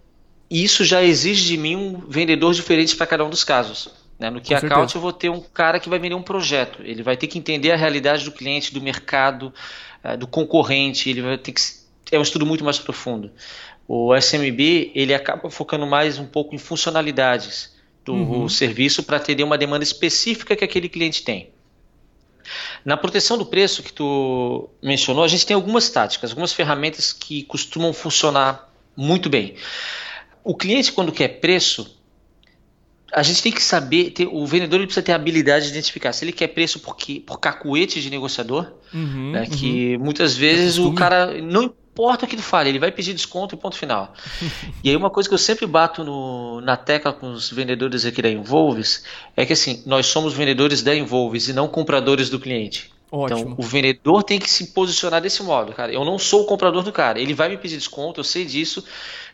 isso 0.49 0.85
já 0.85 1.03
exige 1.03 1.45
de 1.45 1.57
mim 1.57 1.75
um 1.75 2.09
vendedor 2.09 2.55
diferente 2.55 2.95
para 2.95 3.05
cada 3.05 3.25
um 3.25 3.31
dos 3.31 3.43
casos. 3.43 4.06
Né? 4.19 4.31
No 4.31 4.41
Key 4.41 4.49
Com 4.49 4.55
Account 4.57 4.73
certeza. 4.73 4.97
eu 4.99 5.01
vou 5.03 5.13
ter 5.13 5.29
um 5.29 5.41
cara 5.41 5.79
que 5.79 5.89
vai 5.89 5.99
vender 5.99 6.15
um 6.15 6.23
projeto. 6.23 6.83
Ele 6.83 7.03
vai 7.03 7.17
ter 7.17 7.27
que 7.27 7.39
entender 7.39 7.73
a 7.73 7.77
realidade 7.77 8.25
do 8.25 8.33
cliente, 8.33 8.73
do 8.73 8.81
mercado, 8.81 9.53
uh, 10.05 10.17
do 10.17 10.27
concorrente. 10.27 11.11
Ele 11.11 11.23
vai 11.23 11.39
ter 11.39 11.53
que 11.53 11.61
é 12.13 12.19
um 12.19 12.23
estudo 12.23 12.47
muito 12.47 12.65
mais 12.65 12.79
profundo. 12.79 13.31
O 13.89 14.15
SMB 14.15 14.93
ele 14.95 15.15
acaba 15.15 15.51
focando 15.51 15.87
mais 15.87 16.19
um 16.19 16.27
pouco 16.27 16.55
em 16.55 16.59
funcionalidades 16.59 17.75
do 18.05 18.15
uhum. 18.15 18.49
serviço 18.49 19.03
para 19.03 19.17
atender 19.17 19.43
uma 19.43 19.59
demanda 19.59 19.83
específica 19.83 20.55
que 20.55 20.65
aquele 20.65 20.89
cliente 20.89 21.23
tem. 21.25 21.51
Na 22.85 22.97
proteção 22.97 23.37
do 23.37 23.45
preço 23.45 23.83
que 23.83 23.93
tu 23.93 24.71
mencionou, 24.81 25.25
a 25.25 25.29
gente 25.29 25.45
tem 25.45 25.55
algumas 25.55 25.91
táticas, 25.91 26.31
algumas 26.31 26.53
ferramentas 26.53 27.13
que 27.13 27.43
costumam 27.43 27.93
funcionar 27.93 28.73
muito 28.97 29.29
bem. 29.29 29.57
O 30.45 30.55
cliente, 30.55 30.93
quando 30.93 31.11
quer 31.11 31.41
preço, 31.41 31.96
a 33.17 33.23
gente 33.23 33.43
tem 33.43 33.51
que 33.51 33.63
saber, 33.63 34.11
ter, 34.11 34.27
o 34.27 34.45
vendedor 34.45 34.77
ele 34.77 34.87
precisa 34.87 35.03
ter 35.03 35.13
a 35.13 35.17
habilidade 35.17 35.65
de 35.65 35.71
identificar 35.71 36.13
se 36.13 36.23
ele 36.23 36.33
quer 36.33 36.49
preço 36.49 36.81
por, 36.81 36.95
por 37.25 37.41
cacuete 37.41 38.03
de 38.03 38.11
negociador, 38.11 38.75
uhum, 38.93 39.33
né, 39.33 39.41
uhum. 39.41 39.57
que 39.57 39.97
muitas 39.97 40.37
vezes 40.37 40.77
o 40.77 40.93
cara 40.93 41.41
não 41.41 41.63
importa 41.63 42.27
o 42.27 42.29
que 42.29 42.37
tu 42.37 42.43
fale, 42.43 42.69
ele 42.69 42.79
vai 42.79 42.93
pedir 42.93 43.15
desconto 43.15 43.55
e 43.55 43.59
ponto 43.59 43.75
final. 43.75 44.13
e 44.85 44.91
aí 44.91 44.97
uma 44.97 45.09
coisa 45.09 45.27
que 45.27 45.35
eu 45.35 45.39
sempre 45.39 45.67
bato 45.67 46.05
no, 46.05 46.61
na 46.61 46.77
tecla 46.77 47.11
com 47.11 47.33
os 47.33 47.51
vendedores 47.51 48.05
aqui 48.05 48.21
da 48.21 48.29
Involves 48.29 49.03
é 49.35 49.47
que 49.47 49.55
assim, 49.55 49.83
nós 49.87 50.05
somos 50.05 50.35
vendedores 50.35 50.83
da 50.83 50.95
Involves 50.95 51.49
e 51.49 51.55
não 51.55 51.69
compradores 51.69 52.29
do 52.29 52.39
cliente. 52.39 52.93
Ótimo. 53.11 53.41
Então, 53.41 53.55
o 53.57 53.63
vendedor 53.63 54.25
tem 54.25 54.39
que 54.39 54.51
se 54.51 54.75
posicionar 54.75 55.23
desse 55.23 55.43
modo, 55.43 55.73
cara. 55.73 55.91
Eu 55.91 56.05
não 56.05 56.19
sou 56.19 56.43
o 56.43 56.45
comprador 56.45 56.83
do 56.83 56.93
cara. 56.93 57.19
Ele 57.19 57.33
vai 57.33 57.49
me 57.49 57.57
pedir 57.57 57.77
desconto, 57.77 58.21
eu 58.21 58.25
sei 58.25 58.45
disso. 58.45 58.85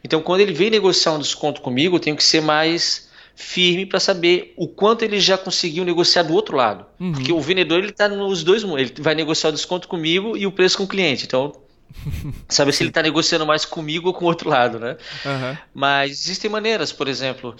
Então, 0.04 0.22
quando 0.22 0.42
ele 0.42 0.52
vem 0.52 0.70
negociar 0.70 1.14
um 1.14 1.18
desconto 1.18 1.60
comigo, 1.60 1.96
eu 1.96 2.00
tenho 2.00 2.14
que 2.14 2.22
ser 2.22 2.42
mais 2.42 3.10
firme 3.34 3.86
para 3.86 3.98
saber 3.98 4.52
o 4.56 4.68
quanto 4.68 5.02
ele 5.02 5.18
já 5.18 5.36
conseguiu 5.38 5.84
negociar 5.84 6.22
do 6.22 6.34
outro 6.34 6.56
lado. 6.56 6.86
Uhum. 7.00 7.12
Porque 7.12 7.32
o 7.32 7.40
vendedor 7.40 7.78
ele 7.78 7.90
está 7.90 8.08
nos 8.08 8.44
dois 8.44 8.64
mundos. 8.64 8.90
Ele 8.90 9.02
vai 9.02 9.14
negociar 9.14 9.50
o 9.50 9.52
desconto 9.52 9.88
comigo 9.88 10.36
e 10.36 10.46
o 10.46 10.52
preço 10.52 10.76
com 10.76 10.84
o 10.84 10.88
cliente. 10.88 11.24
Então, 11.24 11.52
saber 12.48 12.72
se 12.72 12.82
ele 12.82 12.90
está 12.90 13.02
negociando 13.02 13.46
mais 13.46 13.64
comigo 13.64 14.08
ou 14.08 14.14
com 14.14 14.24
o 14.24 14.28
outro 14.28 14.48
lado, 14.48 14.78
né? 14.78 14.96
Uhum. 15.24 15.56
Mas 15.74 16.10
existem 16.12 16.50
maneiras, 16.50 16.92
por 16.92 17.08
exemplo, 17.08 17.54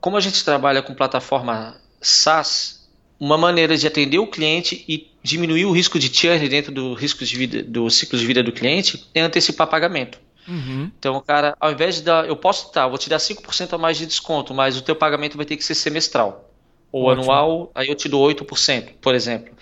como 0.00 0.16
a 0.16 0.20
gente 0.20 0.44
trabalha 0.44 0.82
com 0.82 0.94
plataforma 0.94 1.76
SaaS, 2.00 2.84
uma 3.18 3.38
maneira 3.38 3.76
de 3.76 3.86
atender 3.86 4.18
o 4.18 4.26
cliente 4.26 4.84
e 4.88 5.10
diminuir 5.22 5.64
o 5.64 5.72
risco 5.72 5.98
de 5.98 6.14
churn 6.14 6.46
dentro 6.48 6.72
do 6.72 6.92
risco 6.94 7.24
de 7.24 7.36
vida, 7.36 7.62
do 7.62 7.88
ciclo 7.88 8.18
de 8.18 8.26
vida 8.26 8.42
do 8.42 8.52
cliente 8.52 9.08
é 9.14 9.22
antecipar 9.22 9.66
pagamento. 9.66 10.18
Uhum. 10.46 10.90
Então, 10.98 11.20
cara, 11.20 11.56
ao 11.58 11.72
invés 11.72 11.96
de 11.96 12.02
dar. 12.02 12.26
Eu 12.26 12.36
posso 12.36 12.70
tá, 12.70 12.86
vou 12.86 12.98
te 12.98 13.08
dar 13.08 13.18
5% 13.18 13.72
a 13.72 13.78
mais 13.78 13.96
de 13.96 14.06
desconto, 14.06 14.52
mas 14.52 14.76
o 14.76 14.82
teu 14.82 14.94
pagamento 14.94 15.36
vai 15.36 15.46
ter 15.46 15.56
que 15.56 15.64
ser 15.64 15.74
semestral. 15.74 16.50
Ou 16.92 17.04
Ótimo. 17.04 17.22
anual, 17.22 17.72
aí 17.74 17.88
eu 17.88 17.94
te 17.94 18.08
dou 18.08 18.26
8%, 18.28 18.94
por 19.00 19.14
exemplo. 19.14 19.52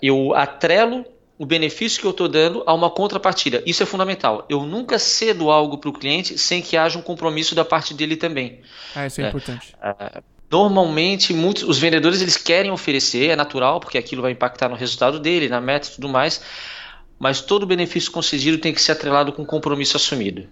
Eu 0.00 0.34
atrelo 0.34 1.04
o 1.36 1.44
benefício 1.44 2.00
que 2.00 2.06
eu 2.06 2.12
estou 2.12 2.28
dando 2.28 2.62
a 2.64 2.72
uma 2.72 2.88
contrapartida. 2.88 3.62
Isso 3.66 3.82
é 3.82 3.86
fundamental. 3.86 4.46
Eu 4.48 4.62
nunca 4.64 4.98
cedo 4.98 5.50
algo 5.50 5.78
para 5.78 5.90
o 5.90 5.92
cliente 5.92 6.38
sem 6.38 6.62
que 6.62 6.76
haja 6.76 6.98
um 6.98 7.02
compromisso 7.02 7.54
da 7.54 7.64
parte 7.64 7.92
dele 7.92 8.16
também. 8.16 8.60
Ah, 8.94 9.06
isso 9.06 9.20
é, 9.20 9.24
é 9.24 9.28
importante. 9.28 9.74
É, 9.82 10.22
normalmente, 10.50 11.34
muitos, 11.34 11.64
os 11.64 11.78
vendedores 11.78 12.22
eles 12.22 12.36
querem 12.36 12.70
oferecer, 12.70 13.30
é 13.30 13.36
natural, 13.36 13.80
porque 13.80 13.98
aquilo 13.98 14.22
vai 14.22 14.30
impactar 14.30 14.68
no 14.68 14.76
resultado 14.76 15.18
dele, 15.18 15.48
na 15.48 15.60
meta 15.60 15.88
e 15.88 15.90
tudo 15.90 16.08
mais 16.08 16.40
mas 17.24 17.40
todo 17.40 17.64
benefício 17.64 18.12
concedido 18.12 18.58
tem 18.58 18.74
que 18.74 18.82
ser 18.82 18.92
atrelado 18.92 19.32
com 19.32 19.46
compromisso 19.46 19.96
assumido. 19.96 20.46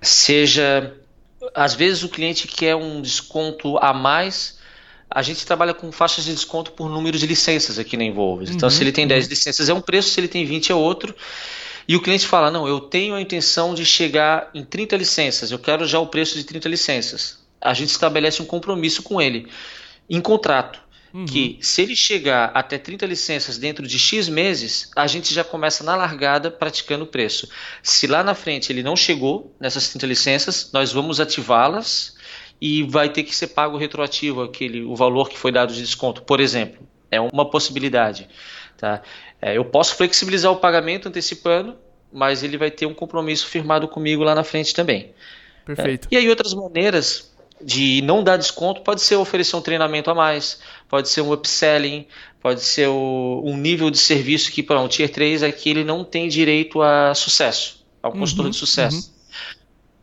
Seja, 0.00 0.94
às 1.52 1.74
vezes 1.74 2.04
o 2.04 2.08
cliente 2.08 2.46
quer 2.46 2.76
um 2.76 3.02
desconto 3.02 3.76
a 3.78 3.92
mais, 3.92 4.60
a 5.10 5.22
gente 5.22 5.44
trabalha 5.44 5.74
com 5.74 5.90
faixas 5.90 6.24
de 6.24 6.32
desconto 6.32 6.70
por 6.70 6.88
número 6.88 7.18
de 7.18 7.26
licenças 7.26 7.80
aqui 7.80 7.96
na 7.96 8.04
Envolves. 8.04 8.50
Então, 8.50 8.68
uhum, 8.68 8.70
se 8.70 8.80
ele 8.80 8.92
tem 8.92 9.08
10 9.08 9.24
uhum. 9.24 9.28
licenças 9.28 9.68
é 9.68 9.74
um 9.74 9.80
preço, 9.80 10.10
se 10.10 10.20
ele 10.20 10.28
tem 10.28 10.44
20 10.46 10.70
é 10.70 10.74
outro. 10.76 11.12
E 11.88 11.96
o 11.96 12.00
cliente 12.00 12.28
fala: 12.28 12.48
Não, 12.48 12.68
eu 12.68 12.78
tenho 12.78 13.16
a 13.16 13.20
intenção 13.20 13.74
de 13.74 13.84
chegar 13.84 14.50
em 14.54 14.64
30 14.64 14.96
licenças, 14.96 15.50
eu 15.50 15.58
quero 15.58 15.84
já 15.84 15.98
o 15.98 16.06
preço 16.06 16.36
de 16.36 16.44
30 16.44 16.68
licenças. 16.68 17.40
A 17.60 17.74
gente 17.74 17.90
estabelece 17.90 18.40
um 18.40 18.46
compromisso 18.46 19.02
com 19.02 19.20
ele 19.20 19.48
em 20.08 20.20
contrato 20.20 20.83
uhum. 21.14 21.24
que 21.24 21.58
se 21.60 21.80
ele 21.80 21.94
chegar 21.94 22.50
até 22.52 22.76
30 22.76 23.06
licenças 23.06 23.56
dentro 23.56 23.86
de 23.86 23.98
X 23.98 24.28
meses, 24.28 24.90
a 24.96 25.06
gente 25.06 25.32
já 25.32 25.44
começa 25.44 25.84
na 25.84 25.94
largada 25.94 26.50
praticando 26.50 27.04
o 27.04 27.06
preço. 27.06 27.48
Se 27.82 28.08
lá 28.08 28.24
na 28.24 28.34
frente 28.34 28.72
ele 28.72 28.82
não 28.82 28.96
chegou 28.96 29.54
nessas 29.60 29.88
30 29.88 30.06
licenças, 30.06 30.70
nós 30.72 30.92
vamos 30.92 31.20
ativá-las 31.20 32.16
e 32.60 32.82
vai 32.82 33.08
ter 33.08 33.22
que 33.22 33.34
ser 33.34 33.48
pago 33.48 33.76
retroativo 33.76 34.42
aquele 34.42 34.82
o 34.82 34.96
valor 34.96 35.28
que 35.28 35.38
foi 35.38 35.52
dado 35.52 35.72
de 35.72 35.80
desconto, 35.80 36.22
por 36.22 36.40
exemplo. 36.40 36.86
É 37.10 37.20
uma 37.20 37.48
possibilidade. 37.48 38.28
Tá? 38.76 39.02
É, 39.40 39.56
eu 39.56 39.64
posso 39.64 39.94
flexibilizar 39.94 40.50
o 40.50 40.56
pagamento 40.56 41.08
antecipando, 41.08 41.76
mas 42.12 42.42
ele 42.42 42.58
vai 42.58 42.70
ter 42.70 42.86
um 42.86 42.94
compromisso 42.94 43.46
firmado 43.46 43.86
comigo 43.86 44.24
lá 44.24 44.34
na 44.34 44.42
frente 44.42 44.74
também. 44.74 45.12
Perfeito. 45.64 46.08
É, 46.10 46.14
e 46.14 46.18
aí 46.18 46.28
outras 46.28 46.52
maneiras 46.54 47.33
de 47.62 48.02
não 48.02 48.22
dar 48.22 48.36
desconto 48.36 48.82
pode 48.82 49.00
ser 49.00 49.16
oferecer 49.16 49.56
um 49.56 49.60
treinamento 49.60 50.10
a 50.10 50.14
mais, 50.14 50.60
pode 50.88 51.08
ser 51.08 51.20
um 51.20 51.32
upselling, 51.32 52.06
pode 52.40 52.62
ser 52.62 52.88
o, 52.88 53.42
um 53.44 53.56
nível 53.56 53.90
de 53.90 53.98
serviço 53.98 54.50
que 54.52 54.62
para 54.62 54.80
um 54.80 54.88
Tier 54.88 55.10
3 55.10 55.42
aqui 55.42 55.70
ele 55.70 55.84
não 55.84 56.04
tem 56.04 56.28
direito 56.28 56.82
a 56.82 57.14
sucesso, 57.14 57.84
ao 58.02 58.12
uhum, 58.12 58.20
consultor 58.20 58.50
de 58.50 58.56
sucesso. 58.56 59.08
Uhum. 59.08 59.14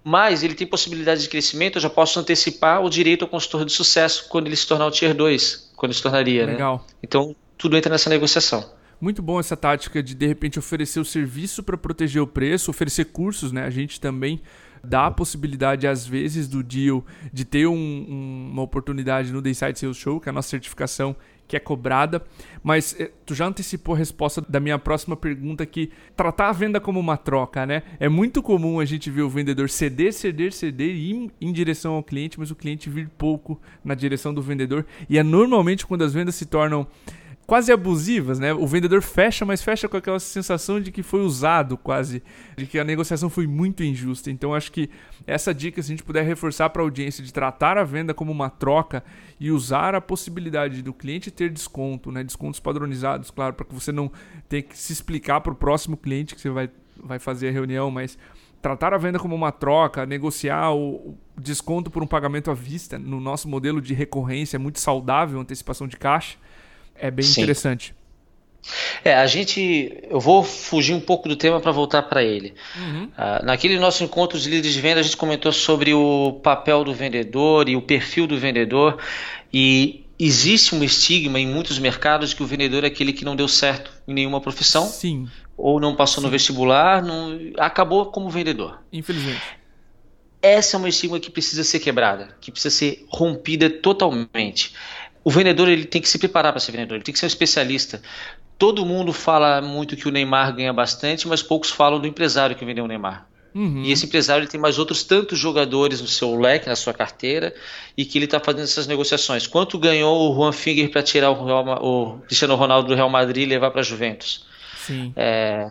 Mas 0.03 0.41
ele 0.41 0.55
tem 0.55 0.65
possibilidade 0.65 1.21
de 1.21 1.29
crescimento, 1.29 1.77
eu 1.77 1.81
já 1.81 1.89
posso 1.89 2.19
antecipar 2.19 2.83
o 2.83 2.89
direito 2.89 3.23
ao 3.23 3.29
consultor 3.29 3.63
de 3.65 3.71
sucesso 3.71 4.27
quando 4.29 4.47
ele 4.47 4.55
se 4.55 4.65
tornar 4.65 4.87
o 4.87 4.91
Tier 4.91 5.13
2, 5.13 5.73
quando 5.75 5.93
se 5.93 6.01
tornaria. 6.01 6.47
Né? 6.47 6.53
Legal. 6.53 6.77
Né? 6.77 6.93
Então, 7.03 7.35
tudo 7.57 7.77
entra 7.77 7.91
nessa 7.91 8.09
negociação. 8.09 8.67
Muito 8.99 9.21
bom 9.21 9.39
essa 9.39 9.57
tática 9.57 10.01
de 10.01 10.13
de 10.13 10.27
repente 10.27 10.59
oferecer 10.59 10.99
o 10.99 11.05
serviço 11.05 11.63
para 11.63 11.75
proteger 11.75 12.21
o 12.21 12.27
preço, 12.27 12.69
oferecer 12.69 13.05
cursos, 13.05 13.51
né? 13.51 13.63
A 13.63 13.69
gente 13.71 13.99
também 13.99 14.39
dá 14.83 15.07
a 15.07 15.11
possibilidade, 15.11 15.87
às 15.87 16.05
vezes, 16.05 16.47
do 16.47 16.63
deal 16.63 17.05
de 17.31 17.45
ter 17.45 17.67
um, 17.67 17.73
um, 17.73 18.49
uma 18.51 18.61
oportunidade 18.61 19.31
no 19.31 19.41
Dayside 19.41 19.77
Sales 19.77 19.97
Show, 19.97 20.19
que 20.19 20.29
é 20.29 20.31
a 20.31 20.33
nossa 20.33 20.49
certificação 20.49 21.15
que 21.51 21.57
é 21.57 21.59
cobrada. 21.59 22.23
Mas 22.63 22.95
eh, 22.97 23.11
tu 23.25 23.35
já 23.35 23.45
antecipou 23.45 23.93
a 23.93 23.97
resposta 23.97 24.41
da 24.47 24.57
minha 24.57 24.79
próxima 24.79 25.17
pergunta 25.17 25.65
que 25.65 25.91
tratar 26.15 26.47
a 26.47 26.53
venda 26.53 26.79
como 26.79 26.97
uma 26.97 27.17
troca, 27.17 27.65
né? 27.65 27.83
É 27.99 28.07
muito 28.07 28.41
comum 28.41 28.79
a 28.79 28.85
gente 28.85 29.09
ver 29.11 29.23
o 29.23 29.29
vendedor 29.29 29.69
ceder, 29.69 30.13
ceder, 30.13 30.53
ceder 30.53 30.95
e 30.95 31.11
ir 31.11 31.31
em 31.41 31.51
direção 31.51 31.95
ao 31.95 32.03
cliente, 32.03 32.39
mas 32.39 32.51
o 32.51 32.55
cliente 32.55 32.89
vir 32.89 33.09
pouco 33.17 33.59
na 33.83 33.93
direção 33.93 34.33
do 34.33 34.41
vendedor. 34.41 34.85
E 35.09 35.17
é 35.17 35.23
normalmente 35.23 35.85
quando 35.85 36.03
as 36.05 36.13
vendas 36.13 36.35
se 36.35 36.45
tornam 36.45 36.87
quase 37.51 37.69
abusivas, 37.69 38.39
né? 38.39 38.53
O 38.53 38.65
vendedor 38.65 39.01
fecha, 39.01 39.43
mas 39.43 39.61
fecha 39.61 39.89
com 39.89 39.97
aquela 39.97 40.21
sensação 40.21 40.79
de 40.79 40.89
que 40.89 41.03
foi 41.03 41.19
usado 41.19 41.77
quase, 41.77 42.23
de 42.55 42.65
que 42.65 42.79
a 42.79 42.83
negociação 42.85 43.29
foi 43.29 43.45
muito 43.45 43.83
injusta. 43.83 44.31
Então 44.31 44.55
acho 44.55 44.71
que 44.71 44.89
essa 45.27 45.53
dica, 45.53 45.83
se 45.83 45.91
a 45.91 45.93
gente 45.93 46.03
puder 46.05 46.23
reforçar 46.23 46.69
para 46.69 46.81
a 46.81 46.85
audiência 46.85 47.21
de 47.21 47.33
tratar 47.33 47.77
a 47.77 47.83
venda 47.83 48.13
como 48.13 48.31
uma 48.31 48.49
troca 48.49 49.03
e 49.37 49.51
usar 49.51 49.93
a 49.93 49.99
possibilidade 49.99 50.81
do 50.81 50.93
cliente 50.93 51.29
ter 51.29 51.49
desconto, 51.49 52.09
né? 52.09 52.23
Descontos 52.23 52.57
padronizados, 52.61 53.29
claro, 53.29 53.53
para 53.53 53.65
que 53.65 53.75
você 53.75 53.91
não 53.91 54.09
tenha 54.47 54.63
que 54.63 54.77
se 54.77 54.93
explicar 54.93 55.41
para 55.41 55.51
o 55.51 55.55
próximo 55.55 55.97
cliente 55.97 56.33
que 56.33 56.39
você 56.39 56.49
vai, 56.49 56.69
vai 57.03 57.19
fazer 57.19 57.49
a 57.49 57.51
reunião, 57.51 57.91
mas 57.91 58.17
tratar 58.61 58.93
a 58.93 58.97
venda 58.97 59.19
como 59.19 59.35
uma 59.35 59.51
troca, 59.51 60.05
negociar 60.05 60.73
o 60.73 61.17
desconto 61.37 61.91
por 61.91 62.01
um 62.01 62.07
pagamento 62.07 62.49
à 62.49 62.53
vista, 62.53 62.97
no 62.97 63.19
nosso 63.19 63.49
modelo 63.49 63.81
de 63.81 63.93
recorrência 63.93 64.55
é 64.55 64.57
muito 64.57 64.79
saudável, 64.79 65.37
antecipação 65.37 65.85
de 65.85 65.97
caixa 65.97 66.37
é 67.01 67.11
bem 67.11 67.25
Sim. 67.25 67.41
interessante. 67.41 67.95
É, 69.03 69.15
a 69.15 69.25
gente. 69.25 69.97
Eu 70.09 70.19
vou 70.19 70.43
fugir 70.43 70.93
um 70.93 70.99
pouco 70.99 71.27
do 71.27 71.35
tema 71.35 71.59
para 71.59 71.71
voltar 71.71 72.03
para 72.03 72.23
ele. 72.23 72.53
Uhum. 72.77 73.05
Uh, 73.05 73.45
naquele 73.45 73.79
nosso 73.79 74.03
encontro 74.03 74.39
de 74.39 74.47
líderes 74.49 74.73
de 74.73 74.81
venda, 74.81 74.99
a 74.99 75.03
gente 75.03 75.17
comentou 75.17 75.51
sobre 75.51 75.93
o 75.93 76.39
papel 76.43 76.83
do 76.83 76.93
vendedor 76.93 77.67
e 77.67 77.75
o 77.75 77.81
perfil 77.81 78.27
do 78.27 78.37
vendedor. 78.37 78.99
E 79.51 80.05
existe 80.19 80.75
um 80.75 80.83
estigma 80.83 81.39
em 81.39 81.47
muitos 81.47 81.79
mercados 81.79 82.33
que 82.33 82.43
o 82.43 82.45
vendedor 82.45 82.83
é 82.83 82.87
aquele 82.87 83.11
que 83.11 83.25
não 83.25 83.35
deu 83.35 83.47
certo 83.47 83.91
em 84.07 84.13
nenhuma 84.13 84.39
profissão. 84.39 84.85
Sim. 84.85 85.27
Ou 85.57 85.79
não 85.79 85.95
passou 85.95 86.21
Sim. 86.21 86.27
no 86.27 86.31
vestibular, 86.31 87.01
não, 87.01 87.39
acabou 87.57 88.05
como 88.07 88.29
vendedor. 88.29 88.79
Infelizmente. 88.93 89.41
Essa 90.39 90.75
é 90.75 90.77
uma 90.77 90.89
estigma 90.89 91.19
que 91.19 91.29
precisa 91.29 91.63
ser 91.63 91.79
quebrada, 91.79 92.35
que 92.41 92.51
precisa 92.51 92.75
ser 92.75 93.05
rompida 93.09 93.69
totalmente 93.69 94.73
o 95.23 95.29
vendedor 95.29 95.69
ele 95.69 95.85
tem 95.85 96.01
que 96.01 96.09
se 96.09 96.17
preparar 96.17 96.51
para 96.51 96.59
ser 96.59 96.71
vendedor, 96.71 96.95
ele 96.95 97.03
tem 97.03 97.13
que 97.13 97.19
ser 97.19 97.25
um 97.25 97.27
especialista. 97.27 98.01
Todo 98.57 98.85
mundo 98.85 99.11
fala 99.11 99.61
muito 99.61 99.95
que 99.95 100.07
o 100.07 100.11
Neymar 100.11 100.55
ganha 100.55 100.73
bastante, 100.73 101.27
mas 101.27 101.41
poucos 101.41 101.69
falam 101.69 101.99
do 101.99 102.07
empresário 102.07 102.55
que 102.55 102.65
vendeu 102.65 102.85
o 102.85 102.87
Neymar. 102.87 103.27
Uhum. 103.53 103.83
E 103.83 103.91
esse 103.91 104.05
empresário 104.05 104.47
tem 104.47 104.59
mais 104.59 104.79
outros 104.79 105.03
tantos 105.03 105.37
jogadores 105.37 105.99
no 105.99 106.07
seu 106.07 106.39
leque, 106.39 106.69
na 106.69 106.75
sua 106.75 106.93
carteira, 106.93 107.53
e 107.97 108.05
que 108.05 108.17
ele 108.17 108.25
está 108.25 108.39
fazendo 108.39 108.63
essas 108.63 108.87
negociações. 108.87 109.45
Quanto 109.45 109.77
ganhou 109.77 110.31
o 110.31 110.35
Juan 110.35 110.51
Finger 110.51 110.89
para 110.89 111.03
tirar 111.03 111.31
o, 111.31 111.45
Real, 111.45 111.83
o, 111.83 112.19
Cristiano 112.25 112.55
Ronaldo 112.55 112.87
do 112.89 112.95
Real 112.95 113.09
Madrid 113.09 113.43
e 113.43 113.49
levar 113.49 113.71
para 113.71 113.81
a 113.81 113.83
Juventus? 113.83 114.45
Sim. 114.77 115.11
É, 115.15 115.69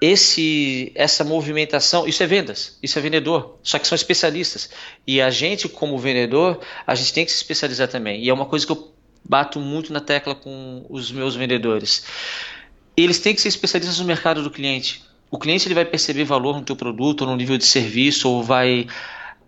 esse, 0.00 0.92
essa 0.94 1.24
movimentação, 1.24 2.06
isso 2.06 2.22
é 2.22 2.26
vendas, 2.26 2.78
isso 2.82 2.98
é 2.98 3.02
vendedor, 3.02 3.58
só 3.62 3.78
que 3.78 3.86
são 3.86 3.96
especialistas. 3.96 4.70
E 5.06 5.20
a 5.20 5.30
gente, 5.30 5.68
como 5.68 5.98
vendedor, 5.98 6.60
a 6.86 6.94
gente 6.94 7.12
tem 7.12 7.24
que 7.24 7.30
se 7.30 7.38
especializar 7.38 7.88
também. 7.88 8.22
E 8.22 8.28
é 8.28 8.34
uma 8.34 8.46
coisa 8.46 8.66
que 8.66 8.72
eu 8.72 8.92
bato 9.24 9.58
muito 9.58 9.92
na 9.92 10.00
tecla 10.00 10.34
com 10.34 10.84
os 10.88 11.10
meus 11.10 11.34
vendedores. 11.34 12.04
Eles 12.96 13.18
têm 13.18 13.34
que 13.34 13.40
ser 13.40 13.48
especialistas 13.48 13.98
no 13.98 14.04
mercado 14.04 14.42
do 14.42 14.50
cliente. 14.50 15.02
O 15.30 15.38
cliente 15.38 15.66
ele 15.66 15.74
vai 15.74 15.84
perceber 15.84 16.24
valor 16.24 16.56
no 16.56 16.64
teu 16.64 16.76
produto, 16.76 17.22
ou 17.22 17.28
no 17.28 17.36
nível 17.36 17.56
de 17.56 17.66
serviço, 17.66 18.28
ou 18.28 18.42
vai 18.42 18.86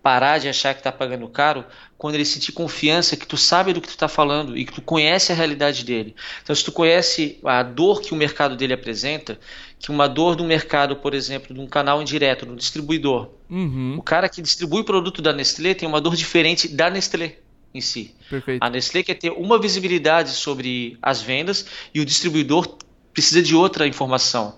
parar 0.07 0.39
de 0.39 0.49
achar 0.49 0.73
que 0.73 0.79
está 0.79 0.93
pagando 0.93 1.27
caro 1.27 1.65
quando 1.99 2.15
ele 2.15 2.25
sentir 2.25 2.53
confiança 2.53 3.17
que 3.17 3.27
tu 3.27 3.37
sabe 3.37 3.73
do 3.73 3.81
que 3.81 3.89
tu 3.89 3.91
está 3.91 4.07
falando 4.07 4.57
e 4.57 4.65
que 4.65 4.73
tu 4.73 4.81
conhece 4.81 5.33
a 5.33 5.35
realidade 5.35 5.85
dele. 5.85 6.15
Então, 6.45 6.55
se 6.55 6.65
tu 6.65 6.71
conhece 6.71 7.41
a 7.45 7.65
dor 7.65 8.01
que 8.01 8.15
o 8.15 8.17
mercado 8.17 8.55
dele 8.55 8.73
apresenta, 8.73 9.37
que 9.81 9.91
uma 9.91 10.09
dor 10.09 10.37
do 10.37 10.45
mercado, 10.45 10.95
por 10.95 11.13
exemplo, 11.13 11.53
de 11.53 11.61
um 11.61 11.67
canal 11.67 12.01
indireto, 12.01 12.47
de 12.47 12.53
um 12.53 12.55
distribuidor, 12.55 13.31
uhum. 13.51 13.97
o 13.99 14.03
cara 14.03 14.29
que 14.29 14.41
distribui 14.41 14.83
o 14.83 14.85
produto 14.85 15.21
da 15.21 15.33
Nestlé 15.33 15.75
tem 15.75 15.89
uma 15.89 16.01
dor 16.01 16.15
diferente 16.15 16.69
da 16.69 16.89
Nestlé. 16.89 17.39
em 17.75 17.81
si. 17.81 18.15
Perfeito. 18.31 18.63
A 18.63 18.71
Nestlé 18.71 19.03
quer 19.03 19.15
ter 19.15 19.33
uma 19.33 19.61
visibilidade 19.61 20.31
sobre 20.31 20.97
as 21.03 21.21
vendas 21.21 21.67
e 21.93 21.99
o 21.99 22.05
distribuidor 22.05 22.79
precisa 23.13 23.43
de 23.43 23.57
outra 23.57 23.89
informação. 23.89 24.55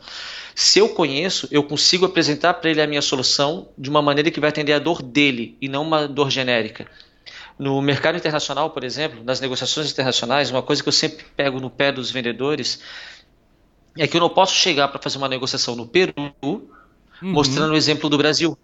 Se 0.59 0.81
eu 0.81 0.89
conheço, 0.89 1.47
eu 1.53 1.63
consigo 1.63 2.05
apresentar 2.05 2.55
para 2.55 2.69
ele 2.69 2.83
a 2.83 2.87
minha 2.89 3.01
solução 3.01 3.69
de 3.79 3.89
uma 3.89 4.03
maneira 4.03 4.29
que 4.29 4.41
vai 4.41 4.51
atender 4.51 4.73
a 4.73 4.81
dor 4.81 5.01
dele 5.01 5.57
e 5.61 5.69
não 5.69 5.85
uma 5.85 6.09
dor 6.09 6.33
genérica. 6.33 6.85
No 7.57 7.81
mercado 7.81 8.19
internacional, 8.19 8.69
por 8.71 8.83
exemplo, 8.83 9.23
nas 9.23 9.41
negociações 9.41 9.89
internacionais, 9.93 10.51
uma 10.51 10.61
coisa 10.61 10.83
que 10.83 10.89
eu 10.89 10.93
sempre 10.93 11.25
pego 11.37 11.61
no 11.61 11.71
pé 11.71 11.93
dos 11.93 12.11
vendedores 12.11 12.81
é 13.97 14.09
que 14.09 14.17
eu 14.17 14.21
não 14.21 14.29
posso 14.29 14.53
chegar 14.53 14.89
para 14.89 15.01
fazer 15.01 15.19
uma 15.19 15.29
negociação 15.29 15.77
no 15.77 15.87
Peru 15.87 16.13
uhum. 16.43 16.67
mostrando 17.23 17.73
o 17.73 17.77
exemplo 17.77 18.11
do 18.11 18.19
Brasil. 18.19 18.59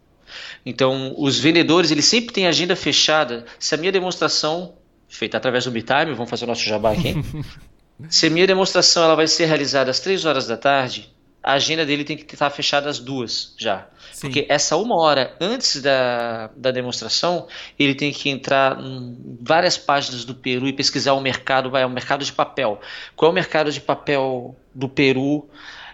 Então, 0.66 1.14
os 1.16 1.38
vendedores, 1.38 1.92
eles 1.92 2.06
sempre 2.06 2.34
têm 2.34 2.48
agenda 2.48 2.74
fechada. 2.74 3.46
Se 3.56 3.72
a 3.72 3.78
minha 3.78 3.92
demonstração, 3.92 4.74
feita 5.08 5.36
através 5.36 5.64
do 5.64 5.70
BitTime, 5.70 6.12
vamos 6.12 6.28
fazer 6.28 6.44
o 6.44 6.48
nosso 6.48 6.64
jabá 6.64 6.90
aqui, 6.90 7.14
se 8.10 8.26
a 8.26 8.30
minha 8.30 8.48
demonstração 8.48 9.04
ela 9.04 9.14
vai 9.14 9.28
ser 9.28 9.44
realizada 9.44 9.92
às 9.92 10.00
3 10.00 10.24
horas 10.24 10.48
da 10.48 10.56
tarde, 10.56 11.13
a 11.44 11.52
agenda 11.52 11.84
dele 11.84 12.04
tem 12.04 12.16
que 12.16 12.34
estar 12.34 12.48
fechada 12.48 12.88
às 12.88 12.98
duas 12.98 13.54
já. 13.58 13.86
Sim. 14.12 14.28
Porque 14.28 14.46
essa 14.48 14.76
uma 14.78 14.96
hora 14.96 15.36
antes 15.38 15.82
da, 15.82 16.50
da 16.56 16.70
demonstração, 16.70 17.46
ele 17.78 17.94
tem 17.94 18.12
que 18.12 18.30
entrar 18.30 18.80
em 18.80 19.36
várias 19.42 19.76
páginas 19.76 20.24
do 20.24 20.34
Peru 20.34 20.66
e 20.66 20.72
pesquisar 20.72 21.12
o 21.12 21.20
mercado, 21.20 21.70
vai, 21.70 21.84
o 21.84 21.90
mercado 21.90 22.24
de 22.24 22.32
papel. 22.32 22.80
Qual 23.14 23.28
é 23.28 23.32
o 23.32 23.34
mercado 23.34 23.70
de 23.70 23.80
papel 23.80 24.56
do 24.74 24.88
Peru? 24.88 25.46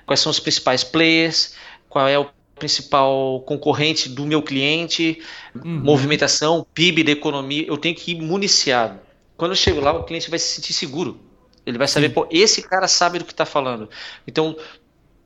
Quais 0.07 0.21
são 0.21 0.30
os 0.30 0.38
principais 0.38 0.85
players? 0.85 1.54
Qual 1.88 2.07
é 2.07 2.16
o 2.16 2.28
principal 2.57 3.40
concorrente 3.40 4.09
do 4.09 4.25
meu 4.25 4.42
cliente? 4.42 5.21
Uhum. 5.54 5.80
Movimentação, 5.80 6.64
PIB 6.73 7.02
da 7.02 7.11
economia. 7.11 7.64
Eu 7.66 7.76
tenho 7.76 7.97
que 7.97 8.12
ir 8.12 8.21
municiado. 8.21 9.00
Quando 9.37 9.52
eu 9.52 9.57
chego 9.57 9.80
lá, 9.80 9.92
o 9.92 10.04
cliente 10.04 10.30
vai 10.30 10.38
se 10.38 10.54
sentir 10.54 10.75
seguro. 10.75 11.19
Ele 11.64 11.78
vai 11.78 11.88
saber, 11.88 12.09
Sim. 12.09 12.14
pô, 12.14 12.26
esse 12.30 12.62
cara 12.62 12.88
sabe 12.88 13.19
do 13.19 13.25
que 13.25 13.33
está 13.33 13.45
falando. 13.45 13.88
Então, 14.26 14.57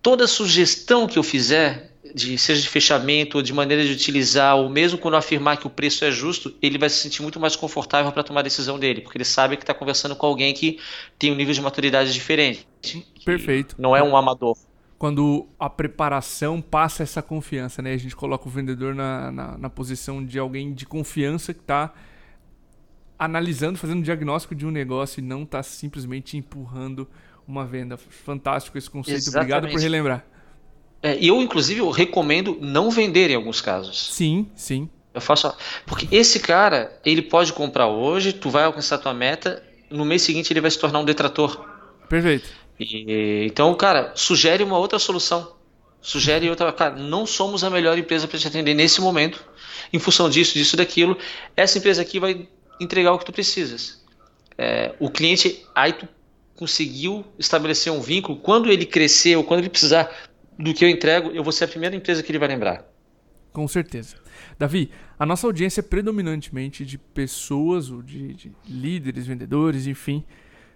toda 0.04 0.26
sugestão 0.26 1.06
que 1.06 1.18
eu 1.18 1.22
fizer, 1.22 1.90
de, 2.14 2.36
seja 2.36 2.60
de 2.60 2.68
fechamento 2.68 3.38
ou 3.38 3.42
de 3.42 3.54
maneira 3.54 3.82
de 3.82 3.90
utilizar, 3.90 4.54
ou 4.54 4.68
mesmo 4.68 4.98
quando 4.98 5.16
afirmar 5.16 5.56
que 5.56 5.66
o 5.66 5.70
preço 5.70 6.04
é 6.04 6.10
justo, 6.10 6.54
ele 6.60 6.76
vai 6.76 6.90
se 6.90 6.96
sentir 6.96 7.22
muito 7.22 7.40
mais 7.40 7.56
confortável 7.56 8.12
para 8.12 8.22
tomar 8.22 8.40
a 8.40 8.42
decisão 8.42 8.78
dele, 8.78 9.00
porque 9.00 9.16
ele 9.16 9.24
sabe 9.24 9.56
que 9.56 9.62
está 9.62 9.72
conversando 9.72 10.14
com 10.14 10.26
alguém 10.26 10.52
que 10.52 10.78
tem 11.18 11.32
um 11.32 11.34
nível 11.34 11.54
de 11.54 11.62
maturidade 11.62 12.12
diferente. 12.12 12.68
Perfeito. 13.24 13.76
Não 13.78 13.96
é 13.96 14.02
um 14.02 14.14
amador. 14.14 14.54
Quando 14.98 15.46
a 15.58 15.70
preparação 15.70 16.60
passa 16.60 17.02
essa 17.02 17.22
confiança, 17.22 17.80
né? 17.80 17.94
A 17.94 17.96
gente 17.96 18.14
coloca 18.14 18.46
o 18.46 18.50
vendedor 18.50 18.94
na, 18.94 19.32
na, 19.32 19.58
na 19.58 19.70
posição 19.70 20.22
de 20.22 20.38
alguém 20.38 20.74
de 20.74 20.84
confiança 20.84 21.54
que 21.54 21.60
está 21.60 21.94
analisando, 23.18 23.78
fazendo 23.78 23.98
um 23.98 24.02
diagnóstico 24.02 24.54
de 24.54 24.66
um 24.66 24.70
negócio 24.70 25.20
e 25.20 25.22
não 25.22 25.44
está 25.44 25.62
simplesmente 25.62 26.36
empurrando 26.36 27.08
uma 27.46 27.64
venda. 27.64 27.96
Fantástico 27.96 28.78
esse 28.78 28.90
conceito. 28.90 29.18
Exatamente. 29.18 29.52
Obrigado 29.52 29.72
por 29.72 29.80
relembrar. 29.80 30.24
É, 31.02 31.18
eu, 31.22 31.42
inclusive, 31.42 31.80
eu 31.80 31.90
recomendo 31.90 32.56
não 32.60 32.90
vender 32.90 33.30
em 33.30 33.34
alguns 33.34 33.60
casos. 33.60 34.10
Sim, 34.12 34.48
sim. 34.54 34.88
Eu 35.12 35.20
faço. 35.20 35.54
Porque 35.84 36.08
esse 36.10 36.40
cara, 36.40 36.98
ele 37.04 37.22
pode 37.22 37.52
comprar 37.52 37.88
hoje, 37.88 38.32
tu 38.32 38.48
vai 38.48 38.64
alcançar 38.64 38.98
tua 38.98 39.12
meta, 39.12 39.62
no 39.90 40.04
mês 40.04 40.22
seguinte 40.22 40.52
ele 40.52 40.60
vai 40.60 40.70
se 40.70 40.78
tornar 40.78 41.00
um 41.00 41.04
detrator. 41.04 41.62
Perfeito. 42.08 42.48
E, 42.80 43.44
então, 43.46 43.74
cara, 43.74 44.12
sugere 44.14 44.64
uma 44.64 44.78
outra 44.78 44.98
solução. 44.98 45.54
Sugere 46.00 46.48
outra. 46.50 46.72
Cara, 46.72 46.96
não 46.96 47.26
somos 47.26 47.62
a 47.62 47.70
melhor 47.70 47.96
empresa 47.96 48.26
para 48.26 48.38
te 48.38 48.48
atender 48.48 48.74
nesse 48.74 49.00
momento. 49.00 49.44
Em 49.92 49.98
função 49.98 50.28
disso, 50.28 50.54
disso, 50.54 50.76
daquilo. 50.76 51.16
Essa 51.56 51.78
empresa 51.78 52.02
aqui 52.02 52.18
vai 52.18 52.48
entregar 52.80 53.12
o 53.12 53.18
que 53.18 53.24
tu 53.24 53.32
precisas. 53.32 54.02
É, 54.56 54.94
o 54.98 55.10
cliente, 55.10 55.64
aí 55.74 55.92
tu 55.92 56.08
conseguiu 56.56 57.24
estabelecer 57.38 57.92
um 57.92 58.00
vínculo, 58.00 58.38
quando 58.38 58.70
ele 58.70 58.86
crescer 58.86 59.36
ou 59.36 59.44
quando 59.44 59.60
ele 59.60 59.70
precisar 59.70 60.10
do 60.58 60.72
que 60.72 60.84
eu 60.84 60.88
entrego, 60.88 61.30
eu 61.30 61.42
vou 61.42 61.52
ser 61.52 61.64
a 61.64 61.68
primeira 61.68 61.96
empresa 61.96 62.22
que 62.22 62.30
ele 62.30 62.38
vai 62.38 62.48
lembrar. 62.48 62.84
Com 63.52 63.66
certeza. 63.66 64.16
Davi, 64.58 64.90
a 65.18 65.26
nossa 65.26 65.46
audiência 65.46 65.80
é 65.80 65.82
predominantemente 65.82 66.84
de 66.84 66.98
pessoas, 66.98 67.90
ou 67.90 68.02
de, 68.02 68.34
de 68.34 68.52
líderes, 68.66 69.26
vendedores, 69.26 69.86
enfim, 69.86 70.24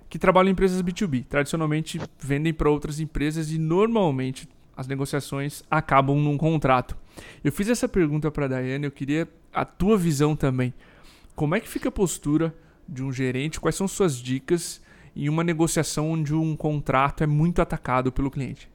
que 0.09 0.19
trabalham 0.19 0.49
em 0.49 0.53
empresas 0.53 0.83
B2B. 0.83 1.27
Tradicionalmente 1.27 2.01
vendem 2.19 2.53
para 2.53 2.71
outras 2.71 3.01
empresas 3.01 3.51
e 3.53 3.59
normalmente 3.59 4.49
as 4.77 4.87
negociações 4.87 5.63
acabam 5.71 6.17
num 6.21 6.39
contrato. 6.39 6.97
Eu 7.43 7.51
fiz 7.51 7.69
essa 7.69 7.89
pergunta 7.89 8.31
para 8.31 8.45
a 8.45 8.49
Daiane, 8.49 8.85
eu 8.85 8.93
queria 8.93 9.29
a 9.53 9.65
tua 9.65 9.97
visão 9.97 10.37
também. 10.37 10.73
Como 11.35 11.55
é 11.55 11.61
que 11.61 11.69
fica 11.69 11.89
a 11.89 11.93
postura 11.93 12.55
de 12.89 13.03
um 13.03 13.13
gerente? 13.13 13.61
Quais 13.61 13.75
são 13.75 13.89
suas 13.89 14.17
dicas 14.17 14.81
em 15.19 15.29
uma 15.29 15.43
negociação 15.43 16.13
onde 16.13 16.33
um 16.33 16.55
contrato 16.55 17.25
é 17.25 17.27
muito 17.27 17.61
atacado 17.61 18.13
pelo 18.13 18.31
cliente. 18.31 18.69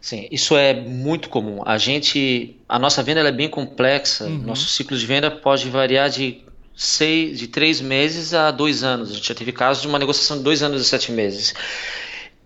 Sim, 0.00 0.28
isso 0.30 0.54
é 0.54 0.74
muito 0.74 1.30
comum. 1.30 1.62
A 1.64 1.78
gente, 1.78 2.56
a 2.68 2.78
nossa 2.78 3.02
venda 3.02 3.20
é 3.20 3.32
bem 3.32 3.48
complexa. 3.48 4.26
Uhum. 4.26 4.38
Nosso 4.42 4.68
ciclo 4.68 4.96
de 4.96 5.06
venda 5.06 5.30
pode 5.30 5.68
variar 5.70 6.10
de 6.10 6.44
seis, 6.76 7.38
de 7.38 7.48
três 7.48 7.80
meses 7.80 8.34
a 8.34 8.50
dois 8.50 8.84
anos. 8.84 9.10
A 9.10 9.14
gente 9.14 9.26
já 9.26 9.34
teve 9.34 9.52
casos 9.52 9.82
de 9.82 9.88
uma 9.88 9.98
negociação 9.98 10.36
de 10.36 10.44
dois 10.44 10.62
anos 10.62 10.82
e 10.82 10.84
sete 10.84 11.10
meses. 11.10 11.54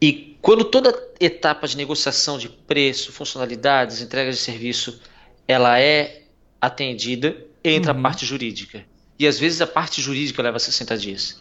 E 0.01 0.37
quando 0.41 0.65
toda 0.65 0.97
etapa 1.19 1.67
de 1.67 1.77
negociação 1.77 2.39
de 2.39 2.49
preço, 2.49 3.13
funcionalidades, 3.13 4.01
entrega 4.01 4.31
de 4.31 4.39
serviço, 4.39 5.01
ela 5.47 5.79
é 5.79 6.23
atendida, 6.61 7.37
entra 7.65 7.93
uhum. 7.93 7.99
a 7.99 8.03
parte 8.03 8.25
jurídica 8.25 8.85
e 9.21 9.27
às 9.27 9.39
vezes 9.39 9.61
a 9.61 9.67
parte 9.67 10.01
jurídica 10.01 10.41
leva 10.41 10.59
60 10.59 10.97
dias. 10.97 11.39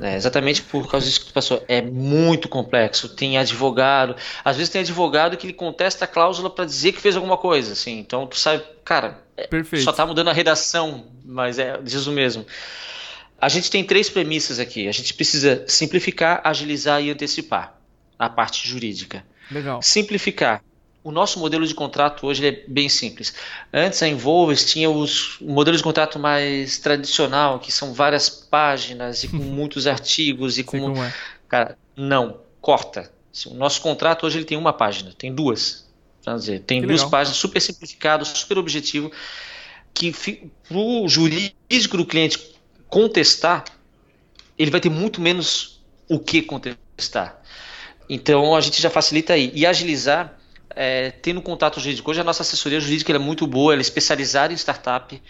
Né? 0.00 0.16
Exatamente 0.16 0.62
por 0.62 0.90
causa 0.90 1.06
disso 1.06 1.20
que 1.20 1.26
tu 1.26 1.32
passou. 1.32 1.64
É 1.68 1.80
muito 1.80 2.48
complexo. 2.48 3.08
Tem 3.08 3.38
advogado, 3.38 4.16
às 4.44 4.56
vezes 4.56 4.68
tem 4.68 4.80
advogado 4.80 5.36
que 5.36 5.46
ele 5.46 5.52
contesta 5.52 6.06
a 6.06 6.08
cláusula 6.08 6.50
para 6.50 6.64
dizer 6.64 6.90
que 6.90 7.00
fez 7.00 7.14
alguma 7.14 7.36
coisa. 7.36 7.74
Assim. 7.74 8.00
Então 8.00 8.26
tu 8.26 8.36
sabe, 8.36 8.64
cara, 8.84 9.22
é, 9.36 9.46
Perfeito. 9.46 9.84
só 9.84 9.92
está 9.92 10.04
mudando 10.04 10.26
a 10.26 10.32
redação, 10.32 11.06
mas 11.24 11.60
é 11.60 11.80
diz 11.80 12.04
o 12.08 12.10
mesmo. 12.10 12.44
A 13.40 13.48
gente 13.48 13.70
tem 13.70 13.84
três 13.84 14.10
premissas 14.10 14.58
aqui. 14.58 14.88
A 14.88 14.92
gente 14.92 15.14
precisa 15.14 15.64
simplificar, 15.68 16.40
agilizar 16.42 17.00
e 17.00 17.12
antecipar 17.12 17.78
a 18.18 18.28
parte 18.28 18.66
jurídica. 18.66 19.24
Legal. 19.52 19.80
Simplificar 19.80 20.64
o 21.02 21.10
nosso 21.10 21.38
modelo 21.38 21.66
de 21.66 21.74
contrato 21.74 22.26
hoje 22.26 22.46
é 22.46 22.64
bem 22.68 22.88
simples. 22.88 23.34
Antes 23.72 24.02
a 24.02 24.08
Involves 24.08 24.64
tinha 24.64 24.90
os 24.90 25.38
modelos 25.40 25.80
de 25.80 25.84
contrato 25.84 26.18
mais 26.18 26.78
tradicional, 26.78 27.58
que 27.58 27.72
são 27.72 27.94
várias 27.94 28.28
páginas 28.28 29.24
e 29.24 29.28
com 29.28 29.36
muitos 29.42 29.86
artigos 29.86 30.58
e 30.58 30.64
com 30.64 31.02
é. 31.02 31.14
cara, 31.48 31.78
não, 31.96 32.40
corta. 32.60 33.10
O 33.46 33.54
nosso 33.54 33.80
contrato 33.80 34.26
hoje 34.26 34.38
ele 34.38 34.44
tem 34.44 34.58
uma 34.58 34.72
página, 34.72 35.12
tem 35.16 35.34
duas. 35.34 35.88
Dizer, 36.26 36.60
tem 36.60 36.82
que 36.82 36.86
duas 36.86 37.00
legal. 37.00 37.10
páginas 37.10 37.38
super 37.38 37.60
simplificado, 37.60 38.24
super 38.26 38.58
objetivo 38.58 39.10
que 39.94 40.12
para 40.68 40.76
o 40.76 41.08
jurídico 41.08 41.96
do 41.96 42.06
cliente 42.06 42.54
contestar, 42.88 43.64
ele 44.58 44.70
vai 44.70 44.80
ter 44.80 44.88
muito 44.88 45.20
menos 45.20 45.80
o 46.08 46.18
que 46.18 46.42
contestar. 46.42 47.40
Então 48.08 48.54
a 48.54 48.60
gente 48.60 48.80
já 48.80 48.90
facilita 48.90 49.32
aí. 49.32 49.50
E 49.54 49.64
agilizar 49.64 50.39
é, 50.74 51.10
tendo 51.10 51.42
contato 51.42 51.80
jurídico. 51.80 52.10
Hoje 52.10 52.20
a 52.20 52.24
nossa 52.24 52.42
assessoria 52.42 52.80
jurídica 52.80 53.12
é 53.12 53.18
muito 53.18 53.46
boa, 53.46 53.72
ela 53.72 53.80
é 53.80 53.82
especializada 53.82 54.52
em 54.52 54.56
startup. 54.56 55.20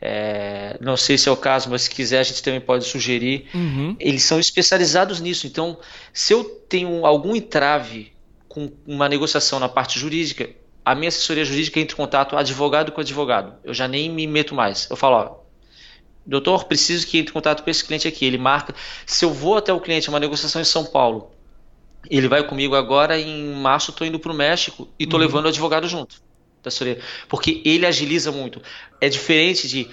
É, 0.00 0.76
não 0.80 0.96
sei 0.96 1.16
se 1.16 1.28
é 1.28 1.32
o 1.32 1.36
caso, 1.36 1.70
mas 1.70 1.82
se 1.82 1.90
quiser 1.90 2.18
a 2.20 2.22
gente 2.22 2.42
também 2.42 2.60
pode 2.60 2.84
sugerir. 2.84 3.46
Uhum. 3.54 3.96
Eles 3.98 4.22
são 4.22 4.38
especializados 4.38 5.20
nisso. 5.20 5.46
Então, 5.46 5.78
se 6.12 6.32
eu 6.32 6.44
tenho 6.44 7.04
algum 7.06 7.34
entrave 7.34 8.12
com 8.48 8.72
uma 8.86 9.08
negociação 9.08 9.58
na 9.58 9.68
parte 9.68 9.98
jurídica, 9.98 10.50
a 10.84 10.94
minha 10.94 11.08
assessoria 11.08 11.44
jurídica 11.44 11.80
entra 11.80 11.94
em 11.94 11.96
contato 11.96 12.36
advogado 12.36 12.92
com 12.92 13.00
advogado. 13.00 13.54
Eu 13.64 13.74
já 13.74 13.88
nem 13.88 14.08
me 14.08 14.26
meto 14.26 14.54
mais. 14.54 14.88
Eu 14.88 14.96
falo, 14.96 15.16
ó, 15.16 15.46
doutor, 16.24 16.64
preciso 16.64 17.06
que 17.06 17.18
entre 17.18 17.30
em 17.30 17.34
contato 17.34 17.62
com 17.62 17.70
esse 17.70 17.84
cliente 17.84 18.06
aqui. 18.06 18.24
Ele 18.24 18.38
marca. 18.38 18.74
Se 19.04 19.24
eu 19.24 19.32
vou 19.32 19.56
até 19.56 19.72
o 19.72 19.80
cliente, 19.80 20.08
uma 20.08 20.20
negociação 20.20 20.60
em 20.60 20.64
São 20.64 20.84
Paulo, 20.84 21.32
ele 22.10 22.28
vai 22.28 22.46
comigo 22.46 22.74
agora, 22.74 23.18
em 23.18 23.52
março 23.54 23.90
estou 23.90 24.06
indo 24.06 24.18
para 24.18 24.32
o 24.32 24.34
México 24.34 24.88
e 24.98 25.04
estou 25.04 25.18
uhum. 25.18 25.26
levando 25.26 25.46
o 25.46 25.48
advogado 25.48 25.88
junto. 25.88 26.20
Porque 27.28 27.62
ele 27.64 27.86
agiliza 27.86 28.32
muito. 28.32 28.60
É 29.00 29.08
diferente 29.08 29.68
de 29.68 29.88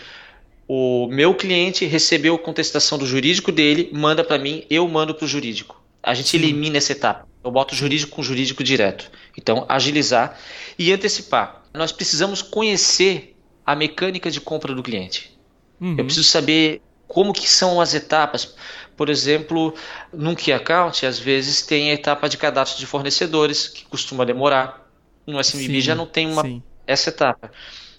o 0.68 1.08
meu 1.08 1.36
cliente 1.36 1.86
recebeu 1.86 2.36
a 2.36 2.40
contestação 2.40 2.98
do 2.98 3.06
jurídico 3.06 3.52
dele, 3.52 3.90
manda 3.94 4.24
para 4.24 4.40
mim, 4.40 4.66
eu 4.70 4.88
mando 4.88 5.14
para 5.14 5.26
o 5.26 5.28
jurídico. 5.28 5.82
A 6.02 6.14
gente 6.14 6.30
Sim. 6.30 6.38
elimina 6.38 6.78
essa 6.78 6.92
etapa. 6.92 7.28
Eu 7.44 7.52
boto 7.52 7.76
jurídico 7.76 8.14
com 8.16 8.22
o 8.22 8.24
jurídico 8.24 8.64
direto. 8.64 9.12
Então, 9.38 9.66
agilizar 9.68 10.40
e 10.80 10.92
antecipar. 10.92 11.64
Nós 11.74 11.92
precisamos 11.92 12.42
conhecer 12.42 13.36
a 13.66 13.76
mecânica 13.76 14.32
de 14.32 14.40
compra 14.42 14.74
do 14.74 14.82
cliente. 14.82 15.38
Uhum. 15.80 15.96
Eu 15.98 16.06
preciso 16.06 16.28
saber 16.28 16.82
como 17.14 17.32
que 17.32 17.50
são 17.50 17.80
as 17.80 17.94
etapas. 17.94 18.56
Por 18.98 19.08
exemplo, 19.08 19.74
num 20.12 20.34
Key 20.34 20.52
Account, 20.52 21.06
às 21.06 21.20
vezes 21.20 21.62
tem 21.62 21.92
a 21.92 21.94
etapa 21.94 22.28
de 22.28 22.38
cadastro 22.38 22.80
de 22.80 22.86
fornecedores, 22.88 23.68
que 23.68 23.86
costuma 23.86 24.26
demorar. 24.26 24.90
No 25.26 25.40
SMB 25.40 25.80
já 25.80 25.96
não 25.96 26.06
tem 26.06 26.28
uma, 26.28 26.44
essa 26.86 27.10
etapa. 27.10 27.52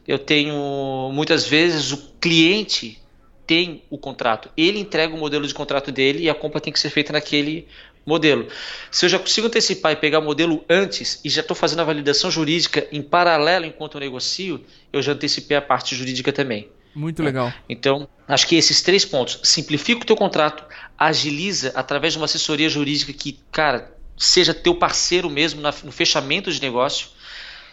Eu 0.06 0.18
tenho, 0.18 1.10
muitas 1.12 1.46
vezes, 1.46 1.92
o 1.92 1.96
cliente 2.20 3.00
tem 3.46 3.82
o 3.88 3.96
contrato. 3.96 4.50
Ele 4.56 4.80
entrega 4.80 5.14
o 5.14 5.18
modelo 5.18 5.46
de 5.46 5.54
contrato 5.54 5.92
dele 5.92 6.24
e 6.24 6.30
a 6.30 6.34
compra 6.34 6.60
tem 6.60 6.72
que 6.72 6.80
ser 6.80 6.90
feita 6.90 7.12
naquele 7.12 7.68
modelo. 8.04 8.48
Se 8.90 9.06
eu 9.06 9.08
já 9.08 9.18
consigo 9.18 9.46
antecipar 9.46 9.92
e 9.92 9.96
pegar 9.96 10.18
o 10.18 10.22
modelo 10.22 10.64
antes 10.68 11.20
e 11.24 11.30
já 11.30 11.40
estou 11.40 11.56
fazendo 11.56 11.80
a 11.80 11.84
validação 11.84 12.30
jurídica 12.30 12.86
em 12.92 13.00
paralelo 13.00 13.64
enquanto 13.64 13.94
eu 13.94 14.00
negocio, 14.00 14.60
eu 14.92 15.00
já 15.00 15.12
antecipei 15.12 15.56
a 15.56 15.62
parte 15.62 15.94
jurídica 15.94 16.32
também. 16.32 16.68
Muito 16.94 17.22
legal. 17.22 17.52
Então, 17.68 18.08
acho 18.28 18.46
que 18.46 18.56
esses 18.56 18.80
três 18.82 19.04
pontos. 19.04 19.40
Simplifica 19.42 20.02
o 20.02 20.06
teu 20.06 20.16
contrato, 20.16 20.64
agiliza 20.98 21.72
através 21.74 22.12
de 22.12 22.18
uma 22.18 22.26
assessoria 22.26 22.68
jurídica 22.68 23.12
que, 23.12 23.38
cara, 23.50 23.92
seja 24.16 24.54
teu 24.54 24.74
parceiro 24.74 25.28
mesmo 25.28 25.60
no 25.60 25.92
fechamento 25.92 26.52
de 26.52 26.60
negócio 26.60 27.08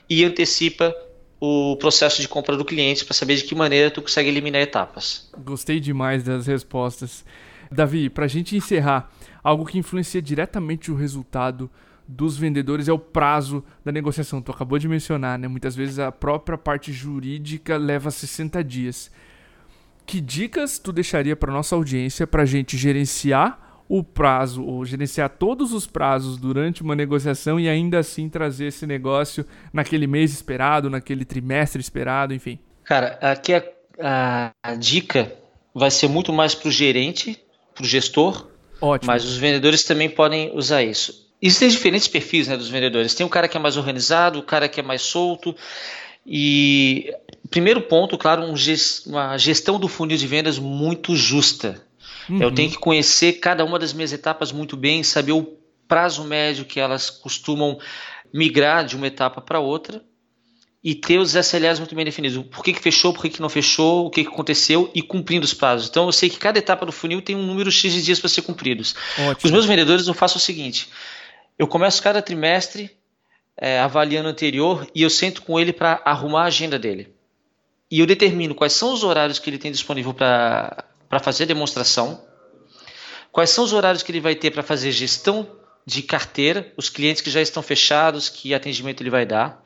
e 0.09 0.23
antecipa 0.23 0.95
o 1.39 1.75
processo 1.77 2.21
de 2.21 2.27
compra 2.27 2.55
do 2.55 2.65
cliente 2.65 3.03
para 3.03 3.13
saber 3.13 3.35
de 3.35 3.43
que 3.43 3.55
maneira 3.55 3.89
tu 3.89 4.01
consegue 4.01 4.29
eliminar 4.29 4.61
etapas. 4.61 5.29
Gostei 5.39 5.79
demais 5.79 6.23
das 6.23 6.45
respostas. 6.45 7.25
Davi, 7.71 8.09
para 8.09 8.25
a 8.25 8.27
gente 8.27 8.55
encerrar, 8.55 9.09
algo 9.43 9.65
que 9.65 9.77
influencia 9.77 10.21
diretamente 10.21 10.91
o 10.91 10.95
resultado 10.95 11.69
dos 12.11 12.37
vendedores 12.37 12.87
é 12.87 12.93
o 12.93 12.99
prazo 12.99 13.63
da 13.83 13.91
negociação. 13.91 14.41
Tu 14.41 14.51
acabou 14.51 14.77
de 14.77 14.87
mencionar, 14.87 15.39
né? 15.39 15.47
Muitas 15.47 15.75
vezes 15.75 15.97
a 15.97 16.11
própria 16.11 16.57
parte 16.57 16.91
jurídica 16.91 17.77
leva 17.77 18.11
60 18.11 18.63
dias. 18.63 19.09
Que 20.05 20.19
dicas 20.19 20.77
tu 20.77 20.91
deixaria 20.91 21.35
para 21.35 21.53
nossa 21.53 21.75
audiência 21.75 22.27
para 22.27 22.43
a 22.43 22.45
gente 22.45 22.77
gerenciar 22.77 23.83
o 23.87 24.03
prazo, 24.03 24.63
ou 24.63 24.85
gerenciar 24.85 25.29
todos 25.29 25.73
os 25.73 25.85
prazos 25.85 26.37
durante 26.37 26.81
uma 26.81 26.95
negociação 26.95 27.59
e 27.59 27.67
ainda 27.67 27.99
assim 27.99 28.29
trazer 28.29 28.67
esse 28.67 28.87
negócio 28.87 29.45
naquele 29.73 30.07
mês 30.07 30.31
esperado, 30.31 30.89
naquele 30.89 31.25
trimestre 31.25 31.81
esperado, 31.81 32.33
enfim? 32.33 32.57
Cara, 32.85 33.19
aqui 33.21 33.53
a, 33.53 33.63
a, 33.99 34.51
a 34.63 34.75
dica 34.75 35.33
vai 35.73 35.91
ser 35.91 36.07
muito 36.07 36.31
mais 36.31 36.55
para 36.55 36.69
o 36.69 36.71
gerente, 36.71 37.37
para 37.75 37.83
o 37.83 37.85
gestor, 37.85 38.47
Ótimo. 38.79 39.07
mas 39.11 39.25
os 39.25 39.35
vendedores 39.35 39.83
também 39.83 40.09
podem 40.09 40.55
usar 40.55 40.83
isso. 40.83 41.30
Existem 41.41 41.69
diferentes 41.69 42.07
perfis 42.07 42.47
né, 42.47 42.55
dos 42.55 42.69
vendedores. 42.69 43.15
Tem 43.15 43.25
o 43.25 43.29
cara 43.29 43.47
que 43.47 43.57
é 43.57 43.59
mais 43.59 43.77
organizado, 43.77 44.39
o 44.39 44.43
cara 44.43 44.69
que 44.69 44.79
é 44.79 44.83
mais 44.83 45.01
solto. 45.01 45.55
E 46.25 47.11
primeiro 47.49 47.81
ponto, 47.81 48.17
claro, 48.17 48.43
um 48.43 48.55
gest, 48.55 49.07
uma 49.07 49.37
gestão 49.37 49.79
do 49.79 49.87
funil 49.87 50.17
de 50.17 50.27
vendas 50.27 50.59
muito 50.59 51.15
justa. 51.15 51.81
Uhum. 52.29 52.41
Eu 52.41 52.51
tenho 52.51 52.69
que 52.69 52.77
conhecer 52.77 53.33
cada 53.33 53.65
uma 53.65 53.79
das 53.79 53.91
minhas 53.91 54.13
etapas 54.13 54.51
muito 54.51 54.77
bem, 54.77 55.03
saber 55.03 55.31
o 55.31 55.57
prazo 55.87 56.23
médio 56.23 56.63
que 56.63 56.79
elas 56.79 57.09
costumam 57.09 57.79
migrar 58.31 58.85
de 58.85 58.95
uma 58.95 59.07
etapa 59.07 59.41
para 59.41 59.59
outra 59.59 60.01
e 60.83 60.95
ter 60.95 61.19
os 61.19 61.35
SLAs 61.35 61.79
muito 61.79 61.93
bem 61.93 62.05
definidos. 62.05 62.43
Por 62.47 62.63
que, 62.63 62.73
que 62.73 62.81
fechou, 62.81 63.13
por 63.13 63.21
que, 63.23 63.29
que 63.29 63.41
não 63.41 63.49
fechou, 63.49 64.05
o 64.05 64.09
que, 64.09 64.23
que 64.23 64.29
aconteceu 64.29 64.89
e 64.95 65.01
cumprindo 65.01 65.45
os 65.45 65.53
prazos. 65.53 65.89
Então 65.89 66.05
eu 66.05 66.11
sei 66.11 66.29
que 66.29 66.37
cada 66.37 66.57
etapa 66.57 66.85
do 66.85 66.91
funil 66.91 67.21
tem 67.21 67.35
um 67.35 67.45
número 67.45 67.71
X 67.71 67.93
de 67.93 68.01
dias 68.01 68.19
para 68.19 68.29
ser 68.29 68.41
cumpridos. 68.41 68.95
Ótimo. 69.19 69.39
Os 69.43 69.51
meus 69.51 69.65
vendedores 69.65 70.07
eu 70.07 70.13
faço 70.13 70.37
o 70.37 70.41
seguinte: 70.41 70.87
eu 71.57 71.67
começo 71.67 72.01
cada 72.01 72.21
trimestre 72.21 72.91
é, 73.57 73.79
avaliando 73.79 74.27
o 74.27 74.31
anterior 74.31 74.87
e 74.95 75.01
eu 75.01 75.09
sento 75.09 75.41
com 75.43 75.59
ele 75.59 75.71
para 75.71 76.01
arrumar 76.03 76.43
a 76.43 76.47
agenda 76.47 76.79
dele. 76.79 77.13
E 77.89 77.99
eu 77.99 78.05
determino 78.05 78.55
quais 78.55 78.73
são 78.73 78.93
os 78.93 79.03
horários 79.03 79.37
que 79.37 79.49
ele 79.49 79.57
tem 79.57 79.71
disponível 79.71 80.13
para 80.13 81.19
fazer 81.21 81.45
demonstração, 81.45 82.25
quais 83.31 83.49
são 83.49 83.63
os 83.63 83.73
horários 83.73 84.01
que 84.01 84.11
ele 84.11 84.21
vai 84.21 84.33
ter 84.33 84.51
para 84.51 84.63
fazer 84.63 84.91
gestão 84.91 85.47
de 85.85 86.01
carteira, 86.01 86.71
os 86.77 86.89
clientes 86.89 87.21
que 87.21 87.29
já 87.29 87.41
estão 87.41 87.61
fechados, 87.61 88.29
que 88.29 88.53
atendimento 88.53 89.01
ele 89.01 89.09
vai 89.09 89.25
dar, 89.25 89.63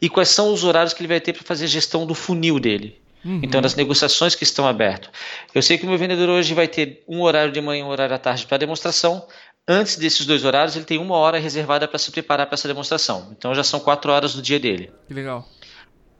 e 0.00 0.08
quais 0.08 0.28
são 0.28 0.52
os 0.52 0.62
horários 0.62 0.92
que 0.92 1.00
ele 1.00 1.08
vai 1.08 1.20
ter 1.20 1.32
para 1.32 1.42
fazer 1.42 1.66
gestão 1.66 2.06
do 2.06 2.14
funil 2.14 2.60
dele. 2.60 3.00
Uhum. 3.24 3.40
Então, 3.42 3.62
das 3.62 3.74
negociações 3.74 4.34
que 4.34 4.44
estão 4.44 4.68
abertas. 4.68 5.10
Eu 5.54 5.62
sei 5.62 5.78
que 5.78 5.86
o 5.86 5.88
meu 5.88 5.96
vendedor 5.96 6.28
hoje 6.28 6.52
vai 6.52 6.68
ter 6.68 7.02
um 7.08 7.22
horário 7.22 7.50
de 7.50 7.60
manhã 7.60 7.80
e 7.80 7.82
um 7.82 7.88
horário 7.88 8.14
à 8.14 8.18
tarde 8.18 8.46
para 8.46 8.58
demonstração. 8.58 9.26
Antes 9.66 9.96
desses 9.96 10.26
dois 10.26 10.44
horários, 10.44 10.76
ele 10.76 10.84
tem 10.84 10.98
uma 10.98 11.16
hora 11.16 11.38
reservada 11.38 11.88
para 11.88 11.98
se 11.98 12.10
preparar 12.10 12.46
para 12.46 12.54
essa 12.54 12.68
demonstração. 12.68 13.28
Então, 13.32 13.54
já 13.54 13.64
são 13.64 13.80
quatro 13.80 14.12
horas 14.12 14.34
do 14.34 14.42
dia 14.42 14.60
dele. 14.60 14.92
Que 15.08 15.14
legal. 15.14 15.48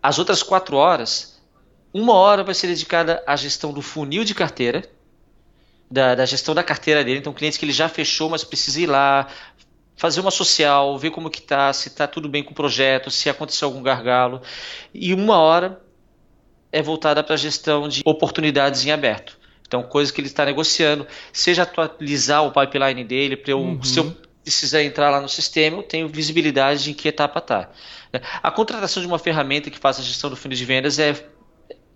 As 0.03 0.19
outras 0.19 0.43
quatro 0.43 0.77
horas, 0.77 1.43
uma 1.93 2.15
hora 2.15 2.43
vai 2.43 2.55
ser 2.55 2.69
dedicada 2.69 3.23
à 3.27 3.37
gestão 3.37 3.73
do 3.73 3.83
funil 3.83 4.25
de 4.25 4.35
carteira, 4.35 4.83
da, 5.91 6.15
da 6.15 6.25
gestão 6.25 6.55
da 6.55 6.63
carteira 6.63 7.05
dele. 7.05 7.19
Então, 7.19 7.35
clientes 7.35 7.59
que 7.59 7.67
ele 7.67 7.73
já 7.73 7.87
fechou, 7.87 8.31
mas 8.31 8.43
precisa 8.43 8.81
ir 8.81 8.87
lá, 8.87 9.29
fazer 9.95 10.21
uma 10.21 10.31
social, 10.31 10.99
ver 10.99 11.11
como 11.11 11.29
que 11.29 11.43
tá, 11.43 11.71
se 11.73 11.89
está 11.89 12.07
tudo 12.07 12.31
bem 12.31 12.43
com 12.43 12.53
o 12.53 12.55
projeto, 12.55 13.11
se 13.11 13.29
aconteceu 13.29 13.69
algum 13.69 13.83
gargalo. 13.83 14.41
E 14.93 15.13
uma 15.13 15.39
hora 15.39 15.81
é 16.73 16.83
voltada 16.83 17.23
para 17.23 17.35
a 17.35 17.39
gestão 17.39 17.89
de 17.89 18.03
oportunidades 18.05 18.85
em 18.87 18.91
aberto. 18.91 19.39
Então, 19.75 19.83
coisas 19.83 20.13
que 20.13 20.21
ele 20.21 20.29
está 20.29 20.45
negociando, 20.45 21.05
seja 21.33 21.65
atualizar 21.65 22.45
o 22.45 22.53
pipeline 22.53 23.03
dele, 23.03 23.37
para 23.37 23.51
eu, 23.51 23.59
uhum. 23.59 23.83
se 23.83 23.99
eu 23.99 24.17
precisar 24.41 24.85
entrar 24.85 25.11
lá 25.11 25.21
no 25.21 25.29
sistema, 25.29 25.79
eu 25.79 25.83
tenho 25.83 26.07
visibilidade 26.07 26.85
de 26.85 26.91
em 26.93 26.95
que 26.95 27.09
etapa 27.09 27.41
está. 27.41 27.71
A 28.41 28.53
contratação 28.53 29.03
de 29.03 29.09
uma 29.09 29.19
ferramenta 29.19 29.71
que 29.71 29.79
faça 29.79 30.01
a 30.01 30.05
gestão 30.05 30.31
do 30.31 30.37
funil 30.37 30.57
de 30.57 30.65
vendas 30.65 31.01
é 31.01 31.27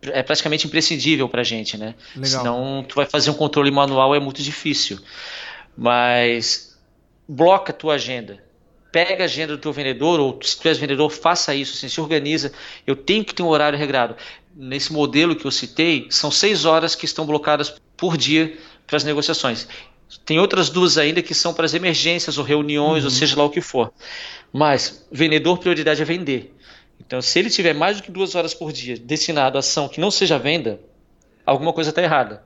é 0.01 0.23
praticamente 0.23 0.65
imprescindível 0.65 1.29
para 1.29 1.41
a 1.41 1.45
gente, 1.45 1.77
né? 1.77 1.95
Legal. 2.15 2.43
Senão 2.43 2.85
tu 2.89 2.95
vai 2.95 3.05
fazer 3.05 3.31
um 3.31 3.35
controle 3.35 3.71
manual 3.71 4.15
é 4.15 4.21
muito 4.21 4.41
difícil. 4.41 4.99
Mas 5.77 6.79
bloca 7.29 7.73
a 7.73 7.75
tua 7.75 7.95
agenda. 7.95 8.43
Pega 8.93 9.25
a 9.25 9.27
agenda 9.27 9.57
do 9.57 9.59
teu 9.61 9.73
vendedor, 9.73 10.21
ou 10.21 10.39
se 10.41 10.59
tu 10.59 10.69
és 10.69 10.79
vendedor, 10.79 11.11
faça 11.11 11.53
isso, 11.53 11.75
assim, 11.75 11.89
se 11.89 12.01
organiza. 12.01 12.53
Eu 12.87 12.95
tenho 12.95 13.25
que 13.25 13.35
ter 13.35 13.43
um 13.43 13.49
horário 13.49 13.77
regrado. 13.77 14.17
Nesse 14.61 14.93
modelo 14.93 15.37
que 15.37 15.45
eu 15.45 15.53
citei, 15.53 16.09
são 16.11 16.33
seis 16.33 16.65
horas 16.65 16.97
que 16.97 17.05
estão 17.05 17.25
blocadas 17.25 17.77
por 17.97 18.17
dia 18.17 18.59
para 18.89 18.97
as 18.97 19.05
negociações. 19.05 19.69
Tem 20.25 20.41
outras 20.41 20.69
duas 20.69 20.99
ainda 20.99 21.23
que 21.23 21.33
são 21.33 21.55
para 21.55 21.65
as 21.65 21.75
emergências 21.75 22.39
ou 22.39 22.45
reuniões, 22.45 23.05
uhum. 23.05 23.09
ou 23.09 23.11
seja 23.11 23.37
lá 23.37 23.45
o 23.45 23.51
que 23.51 23.61
for. 23.61 23.93
Mas 24.53 25.07
vendedor, 25.13 25.59
prioridade 25.59 26.03
é 26.03 26.05
vender. 26.05 26.53
Então, 26.99 27.23
se 27.23 27.39
ele 27.39 27.51
tiver 27.51 27.73
mais 27.73 27.99
do 27.99 28.03
que 28.03 28.11
duas 28.11 28.35
horas 28.35 28.53
por 28.53 28.73
dia 28.73 28.99
destinado 28.99 29.57
a 29.57 29.61
ação 29.61 29.89
que 29.89 30.01
não 30.01 30.11
seja 30.11 30.37
venda, 30.41 30.81
alguma 31.47 31.73
coisa 31.73 31.91
está 31.91 32.03
errada. 32.03 32.43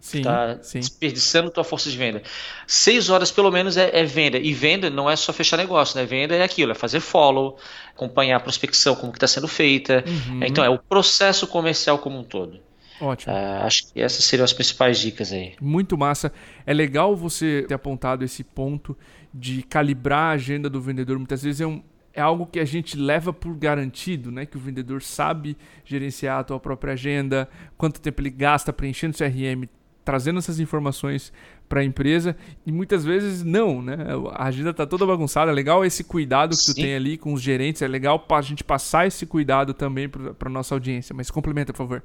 Está 0.00 0.54
desperdiçando 0.54 1.50
tua 1.50 1.64
força 1.64 1.90
de 1.90 1.96
venda. 1.96 2.22
Seis 2.66 3.10
horas 3.10 3.30
pelo 3.30 3.50
menos 3.50 3.76
é, 3.76 3.90
é, 3.92 4.04
venda. 4.04 4.38
E 4.38 4.52
venda 4.52 4.88
não 4.88 5.10
é 5.10 5.16
só 5.16 5.32
fechar 5.32 5.56
negócio, 5.56 5.98
né? 5.98 6.06
Venda 6.06 6.34
é 6.34 6.42
aquilo, 6.42 6.72
é 6.72 6.74
fazer 6.74 7.00
follow, 7.00 7.58
acompanhar 7.94 8.36
a 8.36 8.40
prospecção, 8.40 8.94
como 8.94 9.12
que 9.12 9.18
está 9.18 9.26
sendo 9.26 9.48
feita. 9.48 10.04
Uhum. 10.06 10.40
Então 10.44 10.64
é 10.64 10.70
o 10.70 10.78
processo 10.78 11.46
comercial 11.46 11.98
como 11.98 12.18
um 12.18 12.24
todo. 12.24 12.60
Ótimo. 13.00 13.32
Uh, 13.32 13.64
acho 13.64 13.92
que 13.92 14.00
essas 14.00 14.24
seriam 14.24 14.44
as 14.44 14.52
principais 14.52 14.98
dicas 14.98 15.32
aí. 15.32 15.54
Muito 15.60 15.96
massa. 15.96 16.32
É 16.66 16.72
legal 16.72 17.14
você 17.14 17.64
ter 17.68 17.74
apontado 17.74 18.24
esse 18.24 18.42
ponto 18.42 18.96
de 19.32 19.62
calibrar 19.62 20.30
a 20.30 20.30
agenda 20.30 20.68
do 20.68 20.80
vendedor. 20.80 21.18
Muitas 21.18 21.42
vezes 21.42 21.60
é 21.60 21.66
um, 21.66 21.82
é 22.12 22.20
algo 22.20 22.46
que 22.46 22.58
a 22.58 22.64
gente 22.64 22.96
leva 22.96 23.32
por 23.32 23.54
garantido, 23.54 24.32
né? 24.32 24.44
Que 24.44 24.56
o 24.56 24.60
vendedor 24.60 25.02
sabe 25.02 25.56
gerenciar 25.84 26.40
a 26.40 26.44
tua 26.44 26.58
própria 26.58 26.94
agenda, 26.94 27.48
quanto 27.76 28.00
tempo 28.00 28.20
ele 28.20 28.30
gasta 28.30 28.72
preenchendo 28.72 29.14
o 29.14 29.18
CRM, 29.18 29.68
trazendo 30.08 30.38
essas 30.38 30.58
informações 30.58 31.30
para 31.68 31.82
a 31.82 31.84
empresa 31.84 32.34
e 32.64 32.72
muitas 32.72 33.04
vezes 33.04 33.44
não, 33.44 33.82
né? 33.82 33.94
A 34.32 34.46
agenda 34.46 34.70
está 34.70 34.86
toda 34.86 35.04
bagunçada. 35.04 35.50
É 35.50 35.54
legal 35.54 35.84
esse 35.84 36.02
cuidado 36.02 36.56
que 36.56 36.62
Sim. 36.62 36.72
tu 36.72 36.76
tem 36.76 36.94
ali 36.94 37.18
com 37.18 37.34
os 37.34 37.42
gerentes. 37.42 37.82
É 37.82 37.86
legal 37.86 38.24
a 38.30 38.40
gente 38.40 38.64
passar 38.64 39.06
esse 39.06 39.26
cuidado 39.26 39.74
também 39.74 40.08
para 40.08 40.48
nossa 40.48 40.74
audiência. 40.74 41.14
Mas 41.14 41.30
complementa, 41.30 41.74
por 41.74 41.80
favor. 41.80 42.02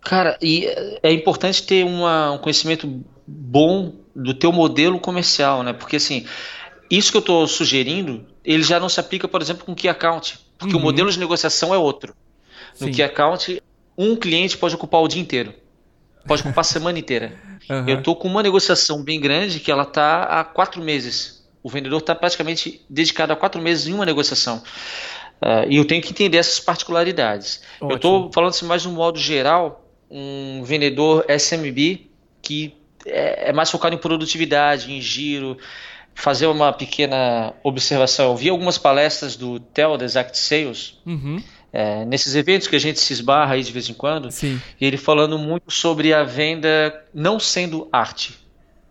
Cara, 0.00 0.38
e 0.40 0.64
é 1.02 1.12
importante 1.12 1.62
ter 1.66 1.84
uma, 1.84 2.32
um 2.32 2.38
conhecimento 2.38 3.04
bom 3.26 3.92
do 4.14 4.32
teu 4.32 4.50
modelo 4.50 4.98
comercial, 4.98 5.62
né? 5.62 5.74
Porque 5.74 5.96
assim, 5.96 6.24
isso 6.90 7.10
que 7.10 7.18
eu 7.18 7.20
estou 7.20 7.46
sugerindo, 7.46 8.24
ele 8.42 8.62
já 8.62 8.80
não 8.80 8.88
se 8.88 8.98
aplica, 8.98 9.28
por 9.28 9.42
exemplo, 9.42 9.66
com 9.66 9.74
Key 9.74 9.90
Account, 9.90 10.38
porque 10.56 10.74
uhum. 10.74 10.80
o 10.80 10.82
modelo 10.82 11.12
de 11.12 11.18
negociação 11.18 11.74
é 11.74 11.76
outro. 11.76 12.14
No 12.80 12.86
Sim. 12.86 12.94
Key 12.94 13.02
Account, 13.02 13.62
um 13.98 14.16
cliente 14.16 14.56
pode 14.56 14.74
ocupar 14.74 15.02
o 15.02 15.08
dia 15.08 15.20
inteiro, 15.20 15.52
pode 16.26 16.42
ocupar 16.42 16.60
a 16.60 16.64
semana 16.64 16.98
inteira. 16.98 17.32
Uhum. 17.68 17.88
Eu 17.88 17.98
estou 17.98 18.16
com 18.16 18.28
uma 18.28 18.42
negociação 18.42 19.02
bem 19.02 19.20
grande 19.20 19.60
que 19.60 19.70
ela 19.70 19.82
está 19.82 20.24
há 20.24 20.44
quatro 20.44 20.82
meses. 20.82 21.46
O 21.62 21.68
vendedor 21.68 22.00
está 22.00 22.14
praticamente 22.14 22.80
dedicado 22.88 23.32
a 23.32 23.36
quatro 23.36 23.60
meses 23.60 23.86
em 23.86 23.92
uma 23.92 24.06
negociação. 24.06 24.62
Uh, 25.42 25.68
e 25.68 25.76
eu 25.76 25.84
tenho 25.84 26.00
que 26.00 26.10
entender 26.10 26.38
essas 26.38 26.60
particularidades. 26.60 27.62
Ótimo. 27.76 27.92
Eu 27.92 27.96
estou 27.96 28.32
falando 28.32 28.50
assim, 28.50 28.66
mais 28.66 28.82
de 28.82 28.88
um 28.88 28.92
modo 28.92 29.18
geral, 29.18 29.84
um 30.10 30.62
vendedor 30.64 31.24
SMB 31.28 32.06
que 32.40 32.74
é, 33.04 33.50
é 33.50 33.52
mais 33.52 33.70
focado 33.70 33.94
em 33.94 33.98
produtividade, 33.98 34.92
em 34.92 35.00
giro, 35.00 35.58
fazer 36.14 36.46
uma 36.46 36.72
pequena 36.72 37.52
observação. 37.62 38.30
Eu 38.30 38.36
vi 38.36 38.48
algumas 38.48 38.78
palestras 38.78 39.36
do 39.36 39.60
Theo, 39.60 39.96
da 39.96 40.04
Exact 40.04 40.36
Sales, 40.38 40.98
uhum. 41.04 41.42
É, 41.78 42.06
nesses 42.06 42.34
eventos 42.34 42.66
que 42.66 42.74
a 42.74 42.78
gente 42.78 42.98
se 42.98 43.12
esbarra 43.12 43.52
aí 43.52 43.62
de 43.62 43.70
vez 43.70 43.86
em 43.90 43.92
quando, 43.92 44.30
Sim. 44.30 44.58
e 44.80 44.86
ele 44.86 44.96
falando 44.96 45.38
muito 45.38 45.70
sobre 45.70 46.14
a 46.14 46.24
venda 46.24 47.04
não 47.12 47.38
sendo 47.38 47.86
arte, 47.92 48.34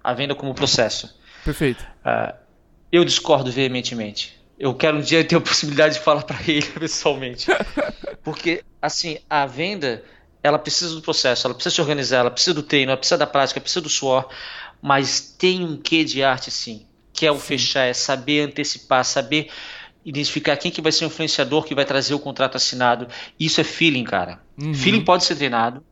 a 0.03 0.13
venda 0.13 0.35
como 0.35 0.53
processo. 0.53 1.19
Perfeito. 1.43 1.83
Uh, 2.05 2.31
eu 2.91 3.03
discordo 3.03 3.51
veementemente. 3.51 4.39
Eu 4.59 4.71
quero 4.75 4.97
um 4.97 5.01
dia 5.01 5.23
ter 5.23 5.35
a 5.35 5.41
possibilidade 5.41 5.95
de 5.95 6.01
falar 6.01 6.21
para 6.21 6.37
ele 6.47 6.67
pessoalmente. 6.79 7.47
Porque, 8.23 8.63
assim, 8.79 9.17
a 9.27 9.47
venda 9.47 10.03
ela 10.43 10.59
precisa 10.59 10.93
do 10.93 11.01
processo, 11.01 11.47
ela 11.47 11.55
precisa 11.55 11.73
se 11.73 11.81
organizar, 11.81 12.19
ela 12.19 12.29
precisa 12.29 12.53
do 12.53 12.61
treino, 12.61 12.91
ela 12.91 12.97
precisa 12.97 13.17
da 13.17 13.25
prática, 13.25 13.59
precisa 13.59 13.81
do 13.81 13.89
suor, 13.89 14.29
mas 14.79 15.19
tem 15.19 15.65
um 15.65 15.75
quê 15.75 16.03
de 16.03 16.23
arte 16.23 16.51
sim, 16.51 16.85
que 17.11 17.25
é 17.25 17.31
o 17.31 17.39
sim. 17.39 17.47
fechar, 17.47 17.85
é 17.85 17.93
saber 17.93 18.41
antecipar, 18.41 19.03
saber 19.03 19.49
identificar 20.05 20.55
quem 20.55 20.71
que 20.71 20.81
vai 20.81 20.91
ser 20.91 21.05
o 21.05 21.07
influenciador 21.07 21.63
que 21.63 21.73
vai 21.73 21.83
trazer 21.83 22.13
o 22.13 22.19
contrato 22.19 22.55
assinado. 22.55 23.07
Isso 23.39 23.59
é 23.59 23.63
feeling, 23.63 24.03
cara. 24.03 24.39
Uhum. 24.61 24.73
Feeling 24.73 25.03
pode 25.03 25.23
ser 25.23 25.35
treinado, 25.35 25.83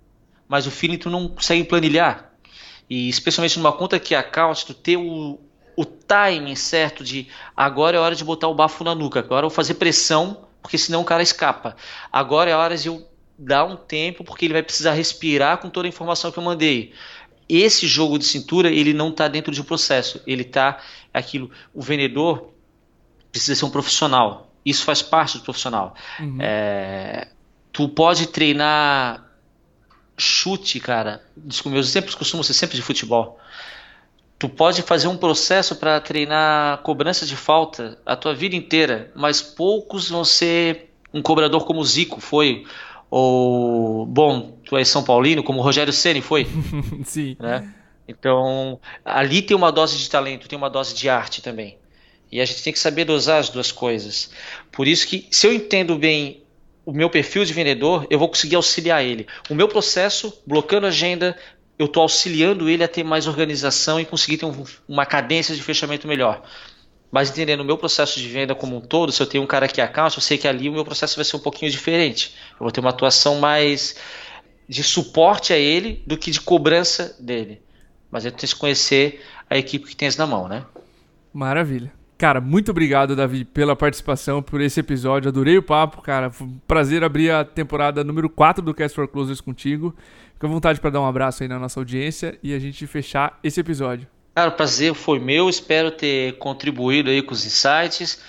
mas 0.47 0.67
o 0.67 0.71
feeling 0.71 0.97
tu 0.97 1.09
não 1.09 1.27
consegue 1.27 1.63
planilhar. 1.63 2.31
E 2.89 3.09
especialmente 3.09 3.57
numa 3.57 3.71
conta 3.71 3.99
que 3.99 4.13
é 4.13 4.17
account, 4.19 4.67
tu 4.67 4.73
ter 4.73 4.97
o, 4.97 5.39
o 5.75 5.83
timing 5.83 6.55
certo 6.55 7.03
de 7.03 7.27
agora 7.57 7.97
é 7.97 7.99
hora 7.99 8.13
de 8.13 8.23
botar 8.23 8.47
o 8.47 8.53
bafo 8.53 8.83
na 8.83 8.93
nuca, 8.93 9.19
agora 9.19 9.45
eu 9.45 9.49
vou 9.49 9.55
fazer 9.55 9.75
pressão, 9.75 10.45
porque 10.61 10.77
senão 10.77 11.01
o 11.01 11.05
cara 11.05 11.23
escapa. 11.23 11.75
Agora 12.11 12.51
é 12.51 12.55
hora 12.55 12.77
de 12.77 12.89
eu 12.89 13.07
dar 13.37 13.65
um 13.65 13.75
tempo, 13.75 14.23
porque 14.23 14.45
ele 14.45 14.53
vai 14.53 14.61
precisar 14.61 14.93
respirar 14.93 15.57
com 15.57 15.69
toda 15.69 15.87
a 15.87 15.89
informação 15.89 16.31
que 16.31 16.37
eu 16.37 16.43
mandei. 16.43 16.93
Esse 17.49 17.87
jogo 17.87 18.19
de 18.19 18.25
cintura, 18.25 18.69
ele 18.69 18.93
não 18.93 19.09
está 19.09 19.27
dentro 19.27 19.51
de 19.51 19.59
um 19.59 19.63
processo, 19.63 20.21
ele 20.25 20.43
está 20.43 20.79
aquilo. 21.11 21.49
O 21.73 21.81
vendedor 21.81 22.52
precisa 23.33 23.55
ser 23.55 23.65
um 23.65 23.69
profissional. 23.69 24.51
Isso 24.63 24.85
faz 24.85 25.01
parte 25.01 25.39
do 25.39 25.43
profissional. 25.43 25.95
Uhum. 26.19 26.37
É, 26.39 27.27
tu 27.73 27.89
pode 27.89 28.27
treinar 28.27 29.25
chute, 30.15 30.79
cara. 30.79 31.21
Desculpa, 31.35 31.73
meus 31.73 31.89
exemplos 31.89 32.15
costumam 32.15 32.43
ser 32.43 32.53
sempre 32.53 32.77
de 32.77 32.81
futebol. 32.81 33.39
Tu 34.37 34.47
pode 34.47 34.81
fazer 34.83 35.07
um 35.07 35.17
processo 35.17 35.75
para 35.75 35.99
treinar 35.99 36.77
cobrança 36.83 37.25
de 37.25 37.35
falta 37.35 37.97
a 38.05 38.15
tua 38.15 38.33
vida 38.33 38.55
inteira, 38.55 39.11
mas 39.15 39.41
poucos 39.41 40.09
vão 40.09 40.23
ser 40.23 40.93
um 41.13 41.21
cobrador 41.21 41.65
como 41.65 41.79
o 41.79 41.85
Zico 41.85 42.19
foi, 42.19 42.65
ou 43.09 44.05
bom, 44.05 44.57
tu 44.65 44.77
és 44.77 44.87
São 44.87 45.03
Paulino 45.03 45.43
como 45.43 45.59
o 45.59 45.61
Rogério 45.61 45.93
Ceni 45.93 46.21
foi. 46.21 46.47
Sim. 47.05 47.37
Né? 47.39 47.73
Então 48.07 48.79
ali 49.03 49.41
tem 49.41 49.55
uma 49.55 49.71
dose 49.71 49.97
de 49.97 50.09
talento, 50.09 50.47
tem 50.47 50.57
uma 50.57 50.69
dose 50.69 50.93
de 50.93 51.09
arte 51.09 51.41
também. 51.41 51.77
E 52.33 52.41
a 52.41 52.45
gente 52.45 52.63
tem 52.63 52.73
que 52.73 52.79
saber 52.79 53.05
dosar 53.05 53.39
as 53.39 53.49
duas 53.49 53.71
coisas. 53.71 54.31
Por 54.71 54.87
isso 54.87 55.05
que 55.05 55.27
se 55.29 55.45
eu 55.45 55.53
entendo 55.53 55.95
bem 55.99 56.41
o 56.83 56.91
meu 56.91 57.07
perfil 57.07 57.45
de 57.45 57.53
vendedor, 57.53 58.07
eu 58.09 58.17
vou 58.17 58.27
conseguir 58.27 58.55
auxiliar 58.55 59.05
ele. 59.05 59.27
O 59.51 59.53
meu 59.53 59.67
processo, 59.67 60.41
bloqueando 60.43 60.87
a 60.87 60.89
agenda, 60.89 61.37
eu 61.77 61.85
estou 61.85 62.01
auxiliando 62.01 62.67
ele 62.67 62.83
a 62.83 62.87
ter 62.87 63.03
mais 63.03 63.27
organização 63.27 63.99
e 63.99 64.05
conseguir 64.05 64.37
ter 64.37 64.47
um, 64.47 64.63
uma 64.87 65.05
cadência 65.05 65.55
de 65.55 65.61
fechamento 65.61 66.07
melhor. 66.07 66.41
Mas 67.11 67.29
entendendo 67.29 67.59
o 67.59 67.65
meu 67.65 67.77
processo 67.77 68.19
de 68.19 68.27
venda 68.27 68.55
como 68.55 68.77
um 68.77 68.81
todo, 68.81 69.11
se 69.11 69.21
eu 69.21 69.27
tenho 69.27 69.43
um 69.43 69.47
cara 69.47 69.67
que 69.67 69.79
account, 69.79 70.17
eu 70.17 70.21
sei 70.21 70.35
que 70.35 70.47
ali 70.47 70.67
o 70.67 70.73
meu 70.73 70.83
processo 70.83 71.15
vai 71.15 71.25
ser 71.25 71.35
um 71.35 71.39
pouquinho 71.39 71.69
diferente. 71.69 72.33
Eu 72.53 72.61
vou 72.61 72.71
ter 72.71 72.79
uma 72.79 72.89
atuação 72.89 73.35
mais 73.35 73.95
de 74.67 74.81
suporte 74.81 75.53
a 75.53 75.57
ele 75.57 76.01
do 76.07 76.17
que 76.17 76.31
de 76.31 76.41
cobrança 76.41 77.15
dele. 77.19 77.61
Mas 78.09 78.25
eu 78.25 78.31
tenho 78.31 78.51
que 78.51 78.57
conhecer 78.57 79.23
a 79.47 79.55
equipe 79.55 79.87
que 79.87 79.95
tens 79.95 80.17
na 80.17 80.25
mão, 80.25 80.47
né? 80.47 80.65
Maravilha. 81.31 81.93
Cara, 82.23 82.39
muito 82.39 82.71
obrigado, 82.71 83.17
Davi, 83.17 83.43
pela 83.43 83.75
participação, 83.75 84.41
por 84.41 84.61
esse 84.61 84.79
episódio. 84.79 85.27
Adorei 85.27 85.57
o 85.57 85.61
papo, 85.61 86.01
cara. 86.01 86.31
Foi 86.31 86.47
um 86.47 86.57
prazer 86.65 87.03
abrir 87.03 87.29
a 87.29 87.43
temporada 87.43 88.01
número 88.01 88.29
4 88.29 88.63
do 88.63 88.73
Cast 88.73 88.95
for 88.95 89.09
Closers 89.09 89.41
contigo. 89.41 89.93
Fica 90.35 90.47
à 90.47 90.49
vontade 90.49 90.79
para 90.79 90.89
dar 90.89 91.01
um 91.01 91.05
abraço 91.05 91.43
aí 91.43 91.49
na 91.49 91.59
nossa 91.59 91.81
audiência 91.81 92.39
e 92.41 92.53
a 92.53 92.59
gente 92.59 92.87
fechar 92.87 93.37
esse 93.43 93.59
episódio. 93.59 94.07
Cara, 94.33 94.51
o 94.51 94.53
prazer 94.53 94.93
foi 94.93 95.19
meu. 95.19 95.49
Espero 95.49 95.91
ter 95.91 96.37
contribuído 96.37 97.09
aí 97.09 97.21
com 97.21 97.33
os 97.33 97.45
insights. 97.45 98.21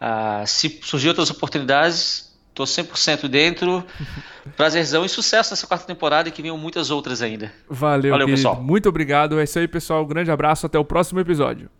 Ah, 0.00 0.44
se 0.46 0.80
surgir 0.82 1.08
outras 1.08 1.28
oportunidades, 1.28 2.32
Tô 2.54 2.64
100% 2.64 3.28
dentro. 3.28 3.84
Prazerzão 4.56 5.04
e 5.04 5.08
sucesso 5.08 5.50
nessa 5.50 5.66
quarta 5.66 5.86
temporada 5.86 6.28
e 6.28 6.32
que 6.32 6.42
venham 6.42 6.58
muitas 6.58 6.90
outras 6.90 7.22
ainda. 7.22 7.52
Valeu, 7.68 8.10
Valeu 8.10 8.26
pessoal. 8.26 8.62
Muito 8.62 8.88
obrigado. 8.88 9.40
É 9.40 9.44
isso 9.44 9.58
aí, 9.58 9.66
pessoal. 9.66 10.04
Um 10.04 10.06
grande 10.06 10.30
abraço. 10.30 10.66
Até 10.66 10.78
o 10.78 10.84
próximo 10.84 11.20
episódio. 11.20 11.70